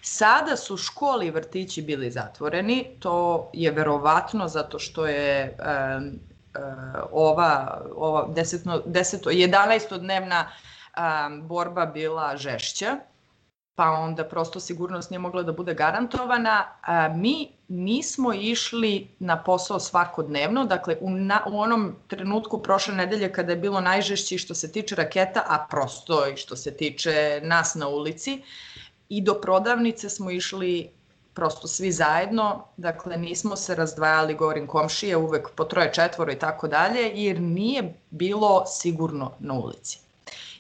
Sada 0.06 0.58
su 0.58 0.78
školi 0.78 1.28
i 1.28 1.32
vrtići 1.32 1.82
bili 1.82 2.12
zatvoreni, 2.12 2.88
to 3.00 3.50
je 3.54 3.72
verovatno 3.72 4.48
zato 4.48 4.80
što 4.80 5.06
je 5.08 5.58
ova, 7.12 7.82
ova 7.96 8.28
desetno, 8.36 8.82
deseto, 8.86 9.30
11-dnevna 9.30 10.46
e, 10.46 11.00
borba 11.42 11.86
bila 11.86 12.38
žešća, 12.38 12.98
pa 13.76 13.90
onda 13.90 14.24
prosto 14.24 14.60
sigurnost 14.60 15.10
nije 15.10 15.20
mogla 15.20 15.44
da 15.44 15.52
bude 15.52 15.74
garantovana. 15.74 16.66
A, 16.82 17.08
mi 17.08 17.52
nismo 17.68 18.34
išli 18.34 19.08
na 19.20 19.44
posao 19.44 19.80
svakodnevno, 19.80 20.66
dakle 20.66 20.98
u, 21.02 21.10
na, 21.10 21.42
u 21.52 21.60
onom 21.60 21.96
trenutku 22.08 22.62
prošle 22.62 22.96
nedelje 22.96 23.32
kada 23.32 23.52
je 23.52 23.58
bilo 23.58 23.82
najžešći 23.82 24.38
što 24.38 24.56
se 24.56 24.72
tiče 24.72 24.96
raketa, 24.96 25.44
a 25.48 25.66
prosto 25.70 26.28
i 26.28 26.38
što 26.38 26.56
se 26.56 26.78
tiče 26.78 27.42
nas 27.44 27.76
na 27.76 27.88
ulici, 27.88 28.42
i 29.10 29.22
do 29.22 29.34
prodavnice 29.42 30.10
smo 30.10 30.32
išli 30.32 30.92
prosto 31.34 31.68
svi 31.68 31.92
zajedno, 31.92 32.66
dakle 32.78 33.18
nismo 33.18 33.56
se 33.56 33.76
razdvajali, 33.76 34.36
govorim 34.36 34.68
komšije, 34.68 35.18
uvek 35.18 35.50
po 35.56 35.64
troje 35.64 35.94
četvoro 35.94 36.32
i 36.32 36.40
tako 36.40 36.68
dalje, 36.68 37.12
jer 37.14 37.40
nije 37.40 37.94
bilo 38.10 38.66
sigurno 38.66 39.32
na 39.40 39.54
ulici. 39.54 40.00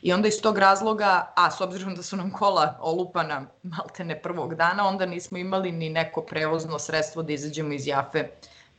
I 0.01 0.13
onda 0.13 0.27
iz 0.27 0.41
tog 0.41 0.57
razloga, 0.57 1.33
a 1.35 1.51
s 1.51 1.61
obzirom 1.61 1.95
da 1.95 2.03
su 2.03 2.17
nam 2.17 2.31
kola 2.31 2.77
olupana 2.81 3.45
maltene 3.63 4.21
prvog 4.21 4.55
dana, 4.55 4.87
onda 4.87 5.05
nismo 5.05 5.37
imali 5.37 5.71
ni 5.71 5.89
neko 5.89 6.21
prevozno 6.21 6.79
sredstvo 6.79 7.23
da 7.23 7.33
izađemo 7.33 7.73
iz 7.73 7.87
Jafe. 7.87 8.27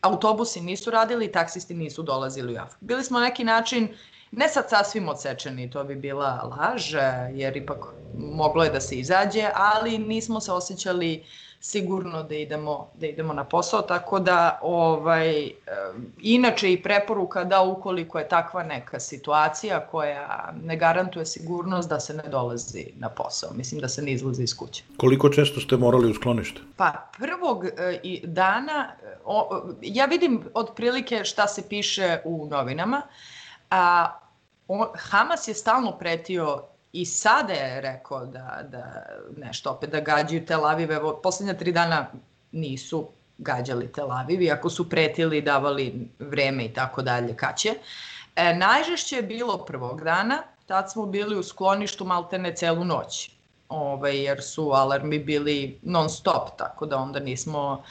Autobusi 0.01 0.61
nisu 0.61 0.91
radili, 0.91 1.33
taksisti 1.33 1.75
nisu 1.75 2.03
dolazili 2.03 2.53
u 2.53 2.55
Jafu. 2.55 2.77
Bili 2.81 3.05
smo 3.05 3.19
na 3.19 3.25
neki 3.25 3.45
način 3.45 3.89
ne 4.31 4.49
sad 4.49 4.69
sasvim 4.69 5.09
odsečeni, 5.09 5.71
to 5.71 5.85
bi 5.85 5.95
bila 5.95 6.43
laž, 6.43 6.95
jer 7.33 7.57
ipak 7.57 7.79
moglo 8.19 8.65
je 8.65 8.71
da 8.71 8.81
se 8.81 8.97
izađe, 8.97 9.51
ali 9.55 9.99
nismo 9.99 10.41
se 10.41 10.53
osjećali 10.53 11.21
uh, 11.21 11.54
sigurno 11.67 12.23
da 12.23 12.35
idemo, 12.35 12.91
da 12.95 13.07
idemo 13.07 13.33
na 13.33 13.45
posao, 13.45 13.83
tako 13.83 14.19
da 14.21 14.59
ovaj, 14.63 15.51
inače 16.23 16.73
i 16.73 16.83
preporuka 16.83 17.45
da 17.45 17.63
ukoliko 17.63 18.19
je 18.19 18.29
takva 18.29 18.63
neka 18.63 19.01
situacija 19.01 19.87
koja 19.87 20.53
ne 20.63 20.77
garantuje 20.77 21.27
sigurnost 21.27 21.89
da 21.89 22.01
se 22.01 22.15
ne 22.15 22.23
dolazi 22.23 22.87
na 22.97 23.09
posao, 23.09 23.51
mislim 23.55 23.81
da 23.81 23.89
se 23.89 24.03
ne 24.03 24.13
izlazi 24.13 24.43
iz 24.43 24.57
kuće. 24.57 24.85
Koliko 24.97 25.29
često 25.29 25.61
ste 25.61 25.77
morali 25.77 26.11
u 26.11 26.15
sklonište? 26.15 26.61
Pa 26.77 26.93
prvog 27.19 27.65
e, 27.67 27.71
dana, 28.23 28.93
o, 29.25 29.63
ja 29.83 30.05
vidim 30.05 30.43
otprilike 30.55 31.25
šta 31.25 31.49
se 31.49 31.69
piše 31.69 32.19
u 32.25 32.47
novinama, 32.51 33.03
a 33.71 34.13
on, 34.69 34.89
Hamas 34.95 35.49
je 35.49 35.55
stalno 35.55 35.99
pretio 35.99 36.63
I 36.95 37.05
sada 37.05 37.53
je 37.53 37.81
rekao 37.81 38.27
da, 38.27 38.61
da 38.69 39.07
nešto 39.37 39.71
opet 39.71 39.91
da 39.91 40.01
gađaju 40.01 40.47
Tel 40.47 40.67
Aviv. 40.67 40.93
Evo, 40.93 41.21
poslednja 41.23 41.55
tri 41.55 41.73
dana 41.73 42.07
nisu 42.53 43.09
gađali 43.39 43.93
Tel 43.93 44.13
Aviv, 44.13 44.43
iako 44.43 44.71
su 44.71 44.89
pretili, 44.91 45.41
davali 45.43 46.09
vreme 46.19 46.65
i 46.65 46.73
tako 46.73 47.03
dalje, 47.03 47.37
kaće. 47.37 47.75
E, 48.37 48.55
najžešće 48.55 49.17
je 49.17 49.23
bilo 49.23 49.59
prvog 49.59 50.05
dana, 50.05 50.43
tad 50.67 50.93
smo 50.93 51.07
bili 51.07 51.39
u 51.39 51.43
skloništu 51.43 52.05
maltene 52.05 52.55
celu 52.55 52.85
noć, 52.85 53.31
ovaj, 53.69 54.23
jer 54.23 54.43
su 54.43 54.71
alarmi 54.71 55.19
bili 55.19 55.79
non 55.83 56.09
stop, 56.09 56.57
tako 56.59 56.87
da 56.87 56.97
onda 56.97 57.21
nismo 57.21 57.83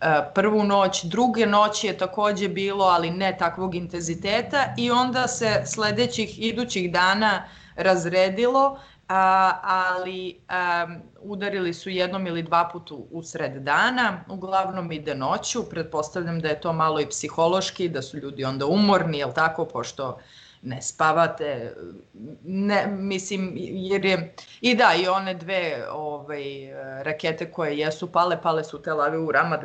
e, 0.00 0.06
prvu 0.34 0.64
noć, 0.64 1.04
druge 1.04 1.46
noći 1.46 1.86
je 1.86 1.98
takođe 1.98 2.48
bilo, 2.48 2.84
ali 2.84 3.10
ne 3.10 3.36
takvog 3.38 3.74
intenziteta 3.74 4.74
i 4.76 4.90
onda 4.90 5.28
se 5.28 5.62
sledećih 5.66 6.42
idućih 6.42 6.92
dana 6.92 7.42
razredilo, 7.76 8.78
a, 9.08 9.52
ali 9.62 10.40
a, 10.48 10.86
udarili 11.20 11.74
su 11.74 11.90
jednom 11.90 12.26
ili 12.26 12.42
dva 12.42 12.68
puta 12.72 12.94
u 13.10 13.22
sred 13.22 13.52
dana, 13.52 14.24
uglavnom 14.28 14.92
ide 14.92 15.14
noću, 15.14 15.62
pretpostavljam 15.70 16.40
da 16.40 16.48
je 16.48 16.60
to 16.60 16.72
malo 16.72 17.00
i 17.00 17.08
psihološki, 17.08 17.88
da 17.88 18.02
su 18.02 18.16
ljudi 18.16 18.44
onda 18.44 18.66
umorni, 18.66 19.18
jel 19.18 19.32
tako, 19.32 19.64
pošto 19.64 20.18
ne 20.62 20.82
spavate, 20.82 21.74
ne, 22.44 22.86
mislim, 22.86 23.52
jer 23.56 24.04
je, 24.04 24.34
i 24.60 24.74
da, 24.74 24.94
i 25.02 25.08
one 25.08 25.34
dve 25.34 25.86
ovaj, 25.92 26.44
rakete 27.02 27.52
koje 27.52 27.78
jesu 27.78 28.12
pale, 28.12 28.42
pale 28.42 28.64
su 28.64 28.82
Tel 28.82 29.00
Aviv 29.00 29.26
u 29.26 29.32
Ramat 29.32 29.60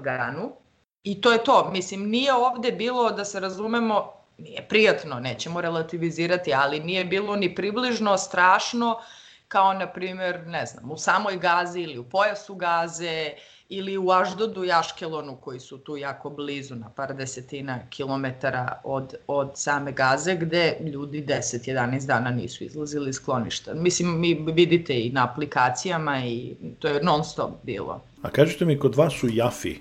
i 1.03 1.21
to 1.21 1.31
je 1.31 1.43
to, 1.43 1.69
mislim, 1.71 2.09
nije 2.09 2.33
ovde 2.33 2.71
bilo, 2.71 3.11
da 3.11 3.25
se 3.25 3.39
razumemo, 3.39 4.13
nije 4.43 4.67
prijatno, 4.69 5.19
nećemo 5.19 5.61
relativizirati, 5.61 6.53
ali 6.53 6.79
nije 6.79 7.05
bilo 7.05 7.35
ni 7.35 7.55
približno 7.55 8.17
strašno 8.17 8.99
kao, 9.47 9.73
na 9.73 9.87
primjer, 9.87 10.47
ne 10.47 10.65
znam, 10.65 10.91
u 10.91 10.97
samoj 10.97 11.37
Gazi 11.37 11.81
ili 11.81 11.97
u 11.97 12.03
pojasu 12.03 12.55
Gaze 12.55 13.31
ili 13.69 13.97
u 13.97 14.11
Aždodu 14.11 14.63
i 14.63 14.71
Aškelonu 14.71 15.35
koji 15.35 15.59
su 15.59 15.77
tu 15.77 15.97
jako 15.97 16.29
blizu 16.29 16.75
na 16.75 16.89
par 16.89 17.15
desetina 17.15 17.79
kilometara 17.89 18.81
od, 18.83 19.15
od 19.27 19.51
same 19.55 19.91
Gaze 19.91 20.35
gde 20.35 20.77
ljudi 20.93 21.25
10-11 21.25 22.07
dana 22.07 22.29
nisu 22.29 22.63
izlazili 22.63 23.09
iz 23.09 23.15
skloništa. 23.15 23.73
Mislim, 23.73 24.19
mi 24.19 24.33
vidite 24.33 25.01
i 25.01 25.09
na 25.09 25.23
aplikacijama 25.31 26.25
i 26.25 26.55
to 26.79 26.87
je 26.87 27.03
non 27.03 27.23
stop 27.23 27.51
bilo. 27.63 28.01
A 28.21 28.29
kažete 28.29 28.65
mi, 28.65 28.79
kod 28.79 28.95
vas 28.95 29.23
u 29.23 29.27
Jafi, 29.31 29.75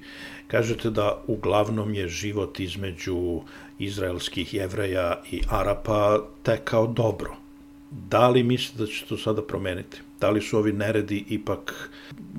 kažete 0.49 0.91
da 0.91 1.19
uglavnom 1.27 1.95
je 1.95 2.09
život 2.09 2.61
između 2.61 3.41
izraelskih 3.81 4.55
jevreja 4.55 5.23
i 5.31 5.43
Arapa 5.49 6.19
tekao 6.43 6.87
dobro. 6.87 7.37
Da 7.91 8.29
li 8.29 8.43
mislite 8.43 8.79
da 8.79 8.87
će 8.87 9.05
to 9.09 9.17
sada 9.17 9.43
promeniti? 9.43 10.01
Da 10.21 10.31
li 10.31 10.41
su 10.41 10.59
ovi 10.59 10.73
neredi 10.73 11.25
ipak 11.29 11.91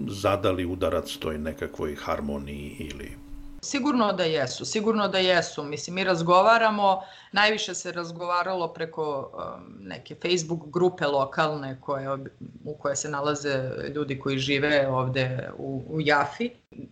zadali 0.07 0.65
udarac 0.65 1.17
toj 1.17 1.37
nekakvoj 1.37 1.95
harmoniji 1.95 2.75
ili 2.79 3.11
Sigurno 3.63 4.13
da 4.13 4.23
jesu, 4.23 4.65
sigurno 4.65 5.07
da 5.07 5.17
jesu. 5.17 5.63
Mislim, 5.63 5.95
mi 5.95 6.03
razgovaramo, 6.03 7.01
najviše 7.31 7.75
se 7.75 7.91
razgovaralo 7.91 8.73
preko 8.73 9.31
um, 9.33 9.77
neke 9.79 10.15
Facebook 10.15 10.69
grupe 10.69 11.07
lokalne 11.07 11.81
koje, 11.81 12.09
u 12.65 12.77
koje 12.79 12.95
se 12.95 13.09
nalaze 13.09 13.71
ljudi 13.95 14.19
koji 14.19 14.37
žive 14.37 14.87
ovde 14.87 15.49
u, 15.57 15.83
u 15.89 16.01
Jafi. 16.01 16.49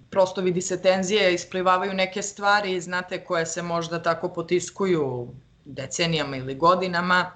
Prosto 0.10 0.42
vidi 0.42 0.62
se 0.62 0.82
tenzije, 0.82 1.34
isplivavaju 1.34 1.94
neke 1.94 2.22
stvari, 2.22 2.82
znate, 2.82 3.24
koje 3.26 3.46
se 3.46 3.62
možda 3.62 4.02
tako 4.04 4.30
potiskuju 4.30 5.28
decenijama 5.66 6.38
ili 6.38 6.56
godinama. 6.56 7.32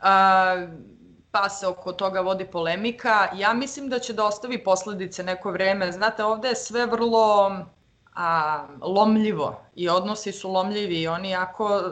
A, 0.00 0.66
pa 1.30 1.48
se 1.48 1.66
oko 1.66 1.92
toga 1.92 2.20
vodi 2.20 2.44
polemika. 2.44 3.28
Ja 3.36 3.52
mislim 3.54 3.88
da 3.88 3.98
će 3.98 4.12
da 4.12 4.24
ostavi 4.24 4.64
posledice 4.64 5.22
neko 5.22 5.50
vreme. 5.50 5.92
Znate, 5.92 6.24
ovde 6.24 6.48
je 6.48 6.56
sve 6.56 6.86
vrlo 6.86 7.50
a, 8.16 8.66
lomljivo 8.80 9.60
i 9.74 9.88
odnosi 9.88 10.32
su 10.32 10.52
lomljivi 10.52 11.00
i 11.02 11.08
oni 11.08 11.30
jako 11.30 11.82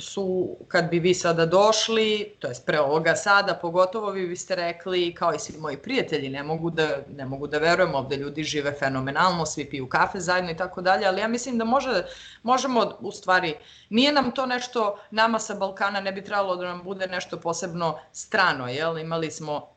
su, 0.00 0.56
kad 0.68 0.90
bi 0.90 0.98
vi 0.98 1.14
sada 1.14 1.46
došli, 1.46 2.36
to 2.38 2.48
jest 2.48 2.66
pre 2.66 2.80
ovoga 2.80 3.14
sada, 3.16 3.54
pogotovo 3.54 4.10
vi 4.10 4.26
biste 4.26 4.54
rekli, 4.54 5.14
kao 5.14 5.34
i 5.34 5.38
svi 5.38 5.58
moji 5.58 5.76
prijatelji, 5.76 6.28
ne 6.28 6.42
mogu 6.42 6.70
da, 6.70 6.88
ne 7.16 7.24
mogu 7.24 7.46
da 7.46 7.58
verujem, 7.58 7.94
ovde 7.94 8.16
ljudi 8.16 8.44
žive 8.44 8.72
fenomenalno, 8.72 9.46
svi 9.46 9.70
piju 9.70 9.88
kafe 9.88 10.20
zajedno 10.20 10.50
i 10.50 10.56
tako 10.56 10.82
dalje, 10.82 11.06
ali 11.06 11.20
ja 11.20 11.28
mislim 11.28 11.58
da 11.58 11.64
može, 11.64 12.04
možemo, 12.42 12.96
u 13.00 13.12
stvari, 13.12 13.54
nije 13.90 14.12
nam 14.12 14.30
to 14.30 14.46
nešto, 14.46 14.98
nama 15.10 15.38
sa 15.38 15.54
Balkana 15.54 16.00
ne 16.00 16.12
bi 16.12 16.24
trebalo 16.24 16.56
da 16.56 16.64
nam 16.66 16.82
bude 16.84 17.06
nešto 17.06 17.40
posebno 17.40 17.98
strano, 18.12 18.68
jel? 18.68 18.98
Imali 18.98 19.30
smo 19.30 19.75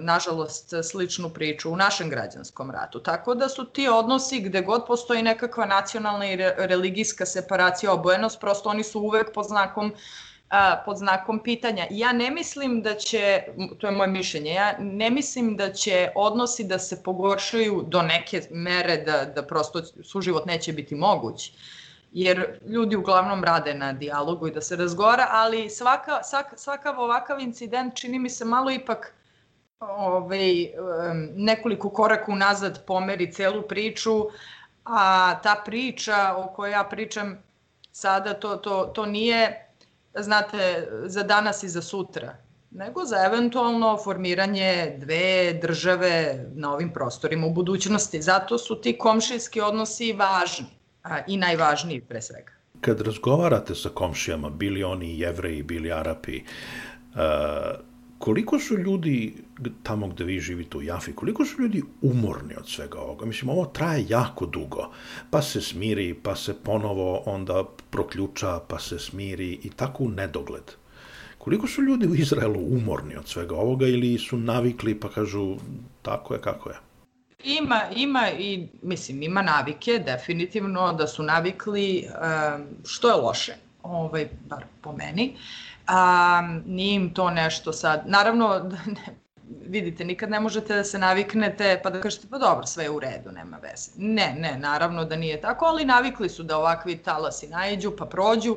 nažalost, 0.00 0.72
sličnu 0.90 1.30
priču 1.30 1.72
u 1.72 1.76
našem 1.76 2.10
građanskom 2.10 2.70
ratu. 2.70 3.00
Tako 3.00 3.34
da 3.34 3.48
su 3.48 3.64
ti 3.64 3.88
odnosi 3.88 4.40
gde 4.40 4.62
god 4.62 4.86
postoji 4.86 5.22
nekakva 5.22 5.66
nacionalna 5.66 6.26
i 6.26 6.36
religijska 6.56 7.26
separacija, 7.26 7.92
obojenost, 7.92 8.40
prosto 8.40 8.68
oni 8.68 8.84
su 8.84 9.00
uvek 9.00 9.34
pod 9.34 9.46
znakom 9.46 9.92
pod 10.84 10.96
znakom 10.96 11.42
pitanja. 11.42 11.86
Ja 11.90 12.12
ne 12.12 12.30
mislim 12.30 12.82
da 12.82 12.94
će, 12.94 13.42
to 13.78 13.86
je 13.86 13.92
moje 13.92 14.08
mišljenje, 14.08 14.52
ja 14.52 14.78
ne 14.78 15.10
mislim 15.10 15.56
da 15.56 15.72
će 15.72 16.10
odnosi 16.14 16.64
da 16.64 16.78
se 16.78 17.02
pogoršaju 17.02 17.84
do 17.88 18.02
neke 18.02 18.42
mere 18.50 18.96
da, 18.96 19.24
da 19.24 19.42
prosto 19.42 19.82
suživot 20.02 20.46
neće 20.46 20.72
biti 20.72 20.94
moguć 20.94 21.52
jer 22.12 22.58
ljudi 22.66 22.96
uglavnom 22.96 23.44
rade 23.44 23.74
na 23.74 23.92
dijalogu 23.92 24.46
i 24.46 24.50
da 24.50 24.60
se 24.60 24.76
razgovara, 24.76 25.26
ali 25.30 25.70
svaka, 25.70 26.22
svaka, 26.22 26.56
svakav 26.56 27.00
ovakav 27.00 27.40
incident 27.40 27.94
čini 27.94 28.18
mi 28.18 28.30
se 28.30 28.44
malo 28.44 28.70
ipak 28.70 29.14
ovaj, 29.80 30.72
nekoliko 31.36 31.90
koraka 31.90 32.32
unazad 32.32 32.84
pomeri 32.86 33.32
celu 33.32 33.62
priču, 33.62 34.26
a 34.84 35.34
ta 35.42 35.62
priča 35.64 36.34
o 36.36 36.52
kojoj 36.54 36.72
ja 36.72 36.84
pričam 36.84 37.42
sada, 37.92 38.34
to, 38.34 38.56
to, 38.56 38.84
to 38.94 39.06
nije, 39.06 39.66
znate, 40.14 40.88
za 41.04 41.22
danas 41.22 41.62
i 41.62 41.68
za 41.68 41.82
sutra, 41.82 42.36
nego 42.70 43.04
za 43.04 43.16
eventualno 43.26 43.98
formiranje 44.04 44.96
dve 44.98 45.52
države 45.62 46.44
na 46.54 46.74
ovim 46.74 46.92
prostorima 46.92 47.46
u 47.46 47.50
budućnosti. 47.50 48.22
Zato 48.22 48.58
su 48.58 48.80
ti 48.80 48.98
komšijski 48.98 49.60
odnosi 49.60 50.12
važni 50.12 50.66
a, 51.02 51.18
i 51.26 51.36
najvažniji 51.36 52.00
pre 52.00 52.22
svega. 52.22 52.52
Kad 52.80 53.00
razgovarate 53.00 53.74
sa 53.74 53.88
komšijama, 53.88 54.50
bili 54.50 54.84
oni 54.84 55.18
jevreji, 55.18 55.62
bili 55.62 55.92
arapi, 55.92 56.40
uh, 56.40 57.89
koliko 58.20 58.58
su 58.58 58.78
ljudi 58.78 59.34
tamo 59.82 60.08
gde 60.08 60.24
vi 60.24 60.40
živite 60.40 60.78
u 60.78 60.82
Jafi, 60.82 61.12
koliko 61.12 61.44
su 61.44 61.62
ljudi 61.62 61.82
umorni 62.02 62.54
od 62.58 62.68
svega 62.68 62.98
ovoga? 62.98 63.26
Mislim, 63.26 63.48
ovo 63.48 63.64
traje 63.66 64.06
jako 64.08 64.46
dugo. 64.46 64.90
Pa 65.30 65.42
se 65.42 65.60
smiri, 65.60 66.14
pa 66.14 66.36
se 66.36 66.54
ponovo 66.64 67.22
onda 67.26 67.64
proključa, 67.90 68.60
pa 68.68 68.78
se 68.78 68.98
smiri 68.98 69.58
i 69.62 69.70
tako 69.70 70.04
u 70.04 70.08
nedogled. 70.08 70.72
Koliko 71.38 71.66
su 71.66 71.82
ljudi 71.82 72.06
u 72.06 72.14
Izraelu 72.14 72.60
umorni 72.60 73.16
od 73.16 73.28
svega 73.28 73.56
ovoga 73.56 73.86
ili 73.86 74.18
su 74.18 74.36
navikli 74.36 75.00
pa 75.00 75.08
kažu 75.08 75.56
tako 76.02 76.34
je 76.34 76.40
kako 76.40 76.70
je? 76.70 76.76
Ima, 77.44 77.80
ima 77.96 78.30
i, 78.38 78.68
mislim, 78.82 79.22
ima 79.22 79.42
navike, 79.42 80.02
definitivno 80.06 80.92
da 80.92 81.06
su 81.06 81.22
navikli, 81.22 82.04
što 82.84 83.08
je 83.08 83.14
loše, 83.14 83.54
ovaj, 83.82 84.28
bar 84.48 84.64
po 84.80 84.92
meni. 84.92 85.32
Uh, 85.34 85.69
a, 85.90 86.42
nije 86.66 86.94
im 86.94 87.14
to 87.14 87.30
nešto 87.30 87.72
sad, 87.72 88.02
naravno, 88.06 88.58
ne, 88.86 89.16
vidite, 89.66 90.04
nikad 90.04 90.30
ne 90.30 90.40
možete 90.40 90.74
da 90.74 90.84
se 90.84 90.98
naviknete 90.98 91.80
pa 91.82 91.90
da 91.90 92.00
kažete 92.00 92.26
pa 92.30 92.38
dobro, 92.38 92.66
sve 92.66 92.84
je 92.84 92.90
u 92.90 93.00
redu, 93.00 93.32
nema 93.32 93.56
veze. 93.56 93.90
Ne, 93.96 94.34
ne, 94.38 94.58
naravno 94.58 95.04
da 95.04 95.16
nije 95.16 95.40
tako, 95.40 95.64
ali 95.64 95.84
navikli 95.84 96.28
su 96.28 96.42
da 96.42 96.58
ovakvi 96.58 96.96
talasi 96.96 97.48
najđu 97.48 97.92
pa 97.98 98.06
prođu. 98.06 98.56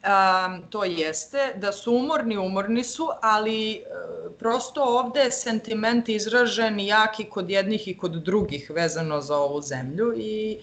Um, 0.00 0.62
to 0.70 0.84
jeste, 0.84 1.52
da 1.56 1.72
su 1.72 1.94
umorni, 1.94 2.36
umorni 2.38 2.84
su, 2.84 3.08
ali 3.22 3.72
e, 3.72 3.80
prosto 4.38 4.82
ovde 4.82 5.20
je 5.20 5.30
sentiment 5.30 6.08
izražen 6.08 6.80
jak 6.80 7.20
i 7.20 7.24
kod 7.24 7.50
jednih 7.50 7.88
i 7.88 7.98
kod 7.98 8.12
drugih 8.12 8.70
vezano 8.74 9.20
za 9.20 9.36
ovu 9.36 9.60
zemlju 9.60 10.14
i 10.16 10.58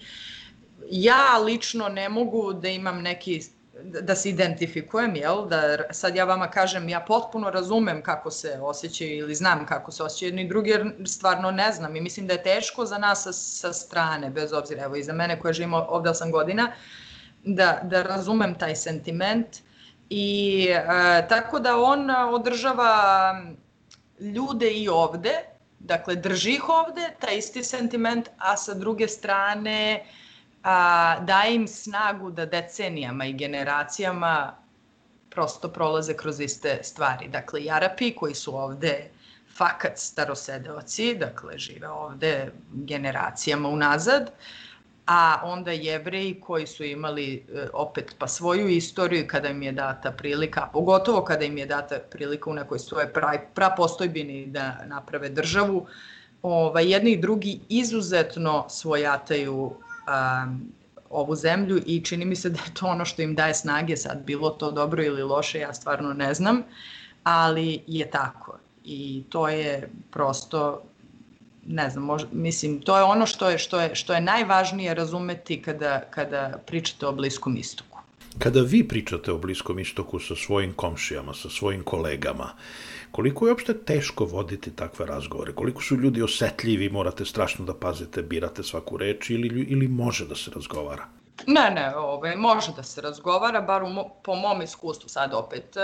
ja 0.90 1.38
lično 1.44 1.88
ne 1.88 2.08
mogu 2.08 2.52
da 2.52 2.68
imam 2.68 3.02
neki 3.02 3.42
da 3.82 4.14
se 4.14 4.30
identifikujem, 4.30 5.16
jel? 5.16 5.46
Da 5.46 5.78
sad 5.90 6.16
ja 6.16 6.24
vama 6.24 6.50
kažem, 6.50 6.88
ja 6.88 7.00
potpuno 7.00 7.50
razumem 7.50 8.02
kako 8.02 8.30
se 8.30 8.58
osjećaju 8.62 9.18
ili 9.18 9.34
znam 9.34 9.66
kako 9.66 9.92
se 9.92 10.02
osjećaju 10.02 10.28
jedni 10.28 10.48
drugi, 10.48 10.70
jer 10.70 10.92
stvarno 11.06 11.50
ne 11.50 11.72
znam 11.72 11.96
i 11.96 12.00
mislim 12.00 12.26
da 12.26 12.32
je 12.32 12.42
teško 12.42 12.86
za 12.86 12.98
nas 12.98 13.22
sa, 13.22 13.32
sa 13.32 13.72
strane, 13.72 14.30
bez 14.30 14.52
obzira, 14.52 14.84
evo 14.84 14.96
i 14.96 15.02
za 15.02 15.12
mene 15.12 15.40
koja 15.40 15.52
živim 15.52 15.74
ovde 15.74 16.10
8 16.10 16.30
godina, 16.30 16.72
da, 17.44 17.80
da 17.82 18.02
razumem 18.02 18.54
taj 18.54 18.76
sentiment 18.76 19.46
i 20.10 20.66
e, 20.70 21.28
tako 21.28 21.58
da 21.58 21.76
on 21.76 22.10
održava 22.10 23.34
ljude 24.20 24.70
i 24.70 24.88
ovde, 24.88 25.34
dakle 25.78 26.14
drži 26.14 26.50
ih 26.50 26.68
ovde, 26.68 27.10
taj 27.20 27.38
isti 27.38 27.64
sentiment, 27.64 28.28
a 28.38 28.56
sa 28.56 28.74
druge 28.74 29.08
strane 29.08 29.92
e, 29.94 30.04
a, 30.62 31.18
daje 31.20 31.54
im 31.54 31.68
snagu 31.68 32.30
da 32.30 32.46
decenijama 32.46 33.26
i 33.26 33.32
generacijama 33.32 34.54
prosto 35.30 35.68
prolaze 35.68 36.14
kroz 36.14 36.40
iste 36.40 36.78
stvari. 36.82 37.28
Dakle, 37.28 37.60
i 37.60 37.70
Arapi 37.70 38.14
koji 38.14 38.34
su 38.34 38.56
ovde 38.56 39.10
fakat 39.56 39.98
starosedeoci, 39.98 41.14
dakle, 41.14 41.58
žive 41.58 41.88
ovde 41.88 42.50
generacijama 42.72 43.68
unazad, 43.68 44.30
a 45.06 45.40
onda 45.44 45.72
jevreji 45.72 46.40
koji 46.40 46.66
su 46.66 46.84
imali 46.84 47.34
e, 47.34 47.68
opet 47.72 48.14
pa 48.18 48.28
svoju 48.28 48.68
istoriju 48.68 49.26
kada 49.26 49.48
im 49.48 49.62
je 49.62 49.72
data 49.72 50.12
prilika, 50.12 50.68
pogotovo 50.72 51.24
kada 51.24 51.44
im 51.44 51.58
je 51.58 51.66
data 51.66 51.98
prilika 52.10 52.50
u 52.50 52.54
nekoj 52.54 52.78
svoje 52.78 53.12
pra, 53.12 53.32
prapostojbini 53.54 54.46
da 54.46 54.84
naprave 54.86 55.28
državu, 55.28 55.86
ovaj, 56.42 56.90
jedni 56.92 57.10
i 57.10 57.20
drugi 57.20 57.60
izuzetno 57.68 58.66
svojataju 58.68 59.72
um, 60.08 60.72
ovu 61.10 61.34
zemlju 61.34 61.82
i 61.86 62.04
čini 62.04 62.24
mi 62.24 62.36
se 62.36 62.50
da 62.50 62.58
je 62.58 62.74
to 62.74 62.86
ono 62.86 63.04
što 63.04 63.22
im 63.22 63.34
daje 63.34 63.54
snage 63.54 63.96
sad, 63.96 64.24
bilo 64.24 64.50
to 64.50 64.70
dobro 64.70 65.04
ili 65.04 65.22
loše, 65.22 65.58
ja 65.58 65.74
stvarno 65.74 66.12
ne 66.12 66.34
znam, 66.34 66.62
ali 67.24 67.82
je 67.86 68.10
tako 68.10 68.58
i 68.84 69.22
to 69.28 69.48
je 69.48 69.90
prosto 70.10 70.82
ne 71.66 71.90
znam, 71.90 72.04
mož, 72.04 72.22
mislim, 72.32 72.80
to 72.80 72.96
je 72.96 73.02
ono 73.02 73.26
što 73.26 73.50
je, 73.50 73.58
što 73.58 73.80
je, 73.80 73.94
što 73.94 74.14
je 74.14 74.20
najvažnije 74.20 74.94
razumeti 74.94 75.62
kada, 75.62 76.00
kada 76.10 76.58
pričate 76.66 77.06
o 77.06 77.12
Bliskom 77.12 77.56
istoku. 77.56 77.98
Kada 78.38 78.60
vi 78.60 78.88
pričate 78.88 79.32
o 79.32 79.38
Bliskom 79.38 79.78
istoku 79.78 80.18
sa 80.18 80.36
svojim 80.36 80.72
komšijama, 80.72 81.34
sa 81.34 81.50
svojim 81.50 81.82
kolegama, 81.82 82.52
Koliko 83.10 83.46
je 83.46 83.52
uopšte 83.52 83.74
teško 83.74 84.24
voditi 84.24 84.70
takve 84.70 85.06
razgovore? 85.06 85.52
Koliko 85.52 85.82
su 85.82 85.96
ljudi 85.96 86.22
osetljivi, 86.22 86.90
morate 86.90 87.24
strašno 87.24 87.64
da 87.64 87.74
pazite, 87.74 88.22
birate 88.22 88.62
svaku 88.62 88.96
reč 88.96 89.30
ili, 89.30 89.48
ili 89.68 89.88
može 89.88 90.26
da 90.26 90.34
se 90.34 90.50
razgovara? 90.54 91.17
Ne, 91.46 91.70
ne, 91.70 91.96
ovaj, 91.96 92.36
može 92.36 92.72
da 92.76 92.82
se 92.82 93.00
razgovara, 93.00 93.60
bar 93.60 93.82
u, 93.82 93.88
po 94.22 94.34
mom 94.34 94.62
iskustvu 94.62 95.08
sad 95.08 95.34
opet. 95.34 95.76
E, 95.76 95.80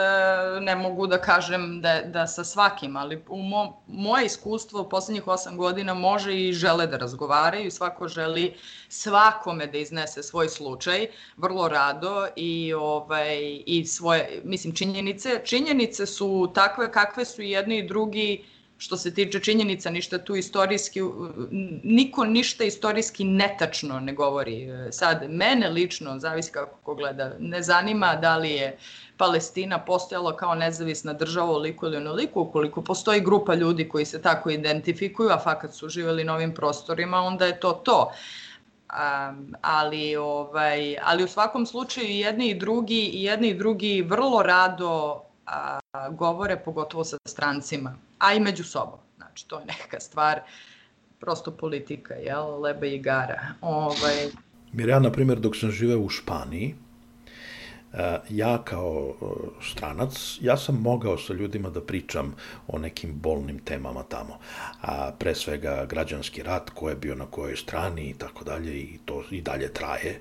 ne 0.61 0.77
mogu 0.77 1.07
da 1.07 1.21
kažem 1.21 1.81
da, 1.81 2.01
da 2.05 2.27
sa 2.27 2.45
svakim, 2.45 2.97
ali 2.97 3.25
u 3.29 3.43
mo, 3.43 3.83
moje 3.87 4.27
iskustvo 4.27 4.81
u 4.81 4.88
poslednjih 4.88 5.27
osam 5.27 5.57
godina 5.57 5.95
može 5.95 6.40
i 6.40 6.53
žele 6.53 6.87
da 6.87 6.97
razgovaraju, 6.97 7.71
svako 7.71 8.09
želi 8.09 8.55
svakome 8.88 9.67
da 9.67 9.79
iznese 9.79 10.23
svoj 10.23 10.49
slučaj, 10.49 11.07
vrlo 11.37 11.69
rado 11.69 12.27
i, 12.37 12.75
ovaj, 12.75 13.62
i 13.67 13.85
svoje, 13.85 14.40
mislim, 14.45 14.75
činjenice. 14.75 15.40
Činjenice 15.45 16.07
su 16.07 16.53
takve 16.55 16.93
kakve 16.93 17.25
su 17.25 17.43
jedni 17.43 17.79
i 17.79 17.88
drugi 17.88 18.45
što 18.79 18.97
se 18.97 19.15
tiče 19.15 19.41
činjenica, 19.41 19.91
ništa 19.91 20.19
tu 20.19 20.37
istorijski, 20.37 21.01
niko 21.83 22.25
ništa 22.25 22.65
istorijski 22.65 23.25
netačno 23.25 24.01
ne 24.01 24.13
govori. 24.13 24.69
Sad, 24.91 25.31
mene 25.31 25.69
lično, 25.69 26.19
zavisi 26.19 26.53
kako 26.53 26.79
ko 26.83 26.95
gleda, 26.95 27.33
ne 27.39 27.63
zanima 27.63 28.17
da 28.17 28.37
li 28.37 28.51
je 28.51 28.77
Palestina 29.17 29.79
postojala 29.79 30.37
kao 30.37 30.55
nezavisna 30.55 31.13
država 31.13 31.51
oliko 31.51 31.87
ili 31.87 31.97
onoliko, 31.97 32.41
ukoliko 32.41 32.83
postoji 32.83 33.21
grupa 33.21 33.55
ljudi 33.55 33.89
koji 33.89 34.05
se 34.05 34.23
tako 34.23 34.51
identifikuju, 34.51 35.31
a 35.31 35.39
fakat 35.39 35.75
su 35.75 35.89
živeli 35.89 36.25
na 36.25 36.35
ovim 36.35 36.55
prostorima, 36.55 37.21
onda 37.21 37.47
je 37.47 37.61
to 37.61 37.73
to. 37.73 38.13
Um, 38.95 39.55
ali, 39.63 40.17
ovaj, 40.17 40.97
ali 41.03 41.25
u 41.25 41.29
svakom 41.29 41.67
slučaju 41.67 42.09
jedni 42.09 42.49
i 42.49 42.55
drugi, 42.55 43.11
jedni 43.13 43.49
i 43.49 43.55
drugi 43.55 44.03
vrlo 44.03 44.43
rado 44.43 45.23
a, 45.47 45.79
govore, 46.11 46.57
pogotovo 46.57 47.05
sa 47.05 47.17
strancima 47.25 47.97
a 48.25 48.35
i 48.35 48.41
među 48.41 48.65
sobom. 48.65 48.99
Znači, 49.17 49.49
to 49.49 49.59
je 49.59 49.67
neka 49.67 50.01
stvar, 50.01 50.41
prosto 51.21 51.51
politika, 51.51 52.15
jel, 52.15 52.61
leba 52.61 52.87
i 52.87 52.99
gara. 52.99 53.41
Ovaj... 53.61 54.29
Jer 54.73 54.89
ja, 54.89 54.99
na 54.99 55.13
primjer, 55.13 55.39
dok 55.41 55.57
sam 55.57 55.71
živeo 55.71 55.99
u 55.99 56.09
Španiji, 56.09 56.75
e, 57.93 58.19
ja 58.31 58.63
kao 58.65 59.15
e, 59.15 59.25
stranac, 59.63 60.39
ja 60.41 60.57
sam 60.57 60.81
mogao 60.81 61.19
sa 61.19 61.33
ljudima 61.33 61.71
da 61.71 61.81
pričam 61.81 62.35
o 62.69 62.79
nekim 62.79 63.15
bolnim 63.21 63.59
temama 63.59 64.03
tamo. 64.03 64.39
A 64.83 65.13
pre 65.19 65.35
svega 65.35 65.87
građanski 65.89 66.43
rat, 66.43 66.71
ko 66.71 66.89
je 66.89 66.97
bio 66.97 67.15
na 67.15 67.27
kojoj 67.27 67.57
strani 67.57 68.11
i 68.11 68.15
tako 68.19 68.45
dalje 68.45 68.79
i 68.79 68.99
to 69.05 69.23
i 69.31 69.41
dalje 69.41 69.73
traje 69.73 70.21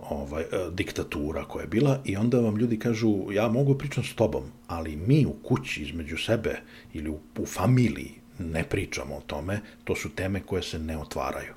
ovaj, 0.00 0.42
e, 0.42 0.46
diktatura 0.70 1.44
koja 1.44 1.62
je 1.62 1.68
bila 1.68 2.00
i 2.04 2.16
onda 2.16 2.40
vam 2.40 2.56
ljudi 2.56 2.78
kažu 2.78 3.32
ja 3.32 3.48
mogu 3.48 3.74
pričam 3.74 4.04
s 4.04 4.14
tobom, 4.14 4.42
ali 4.66 4.96
mi 4.96 5.26
u 5.26 5.32
kući 5.42 5.82
između 5.82 6.16
sebe 6.16 6.60
ili 6.92 7.10
u, 7.10 7.18
u 7.38 7.46
familiji 7.46 8.14
ne 8.38 8.64
pričamo 8.64 9.16
o 9.16 9.20
tome, 9.20 9.60
to 9.84 9.96
su 9.96 10.08
teme 10.14 10.40
koje 10.46 10.62
se 10.62 10.78
ne 10.78 10.98
otvaraju. 10.98 11.54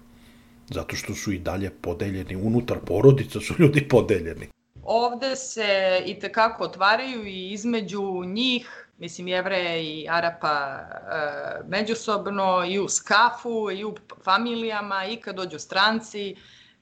Zato 0.70 0.96
što 0.96 1.16
su 1.16 1.32
i 1.32 1.40
dalje 1.40 1.70
podeljeni, 1.70 2.36
unutar 2.36 2.78
porodica 2.86 3.40
su 3.40 3.54
ljudi 3.60 3.88
podeljeni. 3.88 4.48
Ovde 4.84 5.36
se 5.36 6.02
i 6.06 6.20
tekako 6.20 6.64
otvaraju 6.64 7.28
i 7.28 7.52
između 7.52 8.24
njih 8.26 8.88
mislim 9.02 9.28
jevreja 9.28 9.78
i 9.78 10.08
Arapa 10.10 10.80
e, 10.80 10.88
međusobno 11.68 12.66
i 12.68 12.80
u 12.80 12.90
skafu 12.90 13.72
i 13.72 13.84
u 13.84 13.96
familijama 14.24 15.06
i 15.06 15.18
kad 15.18 15.36
dođu 15.36 15.60
stranci, 15.60 16.36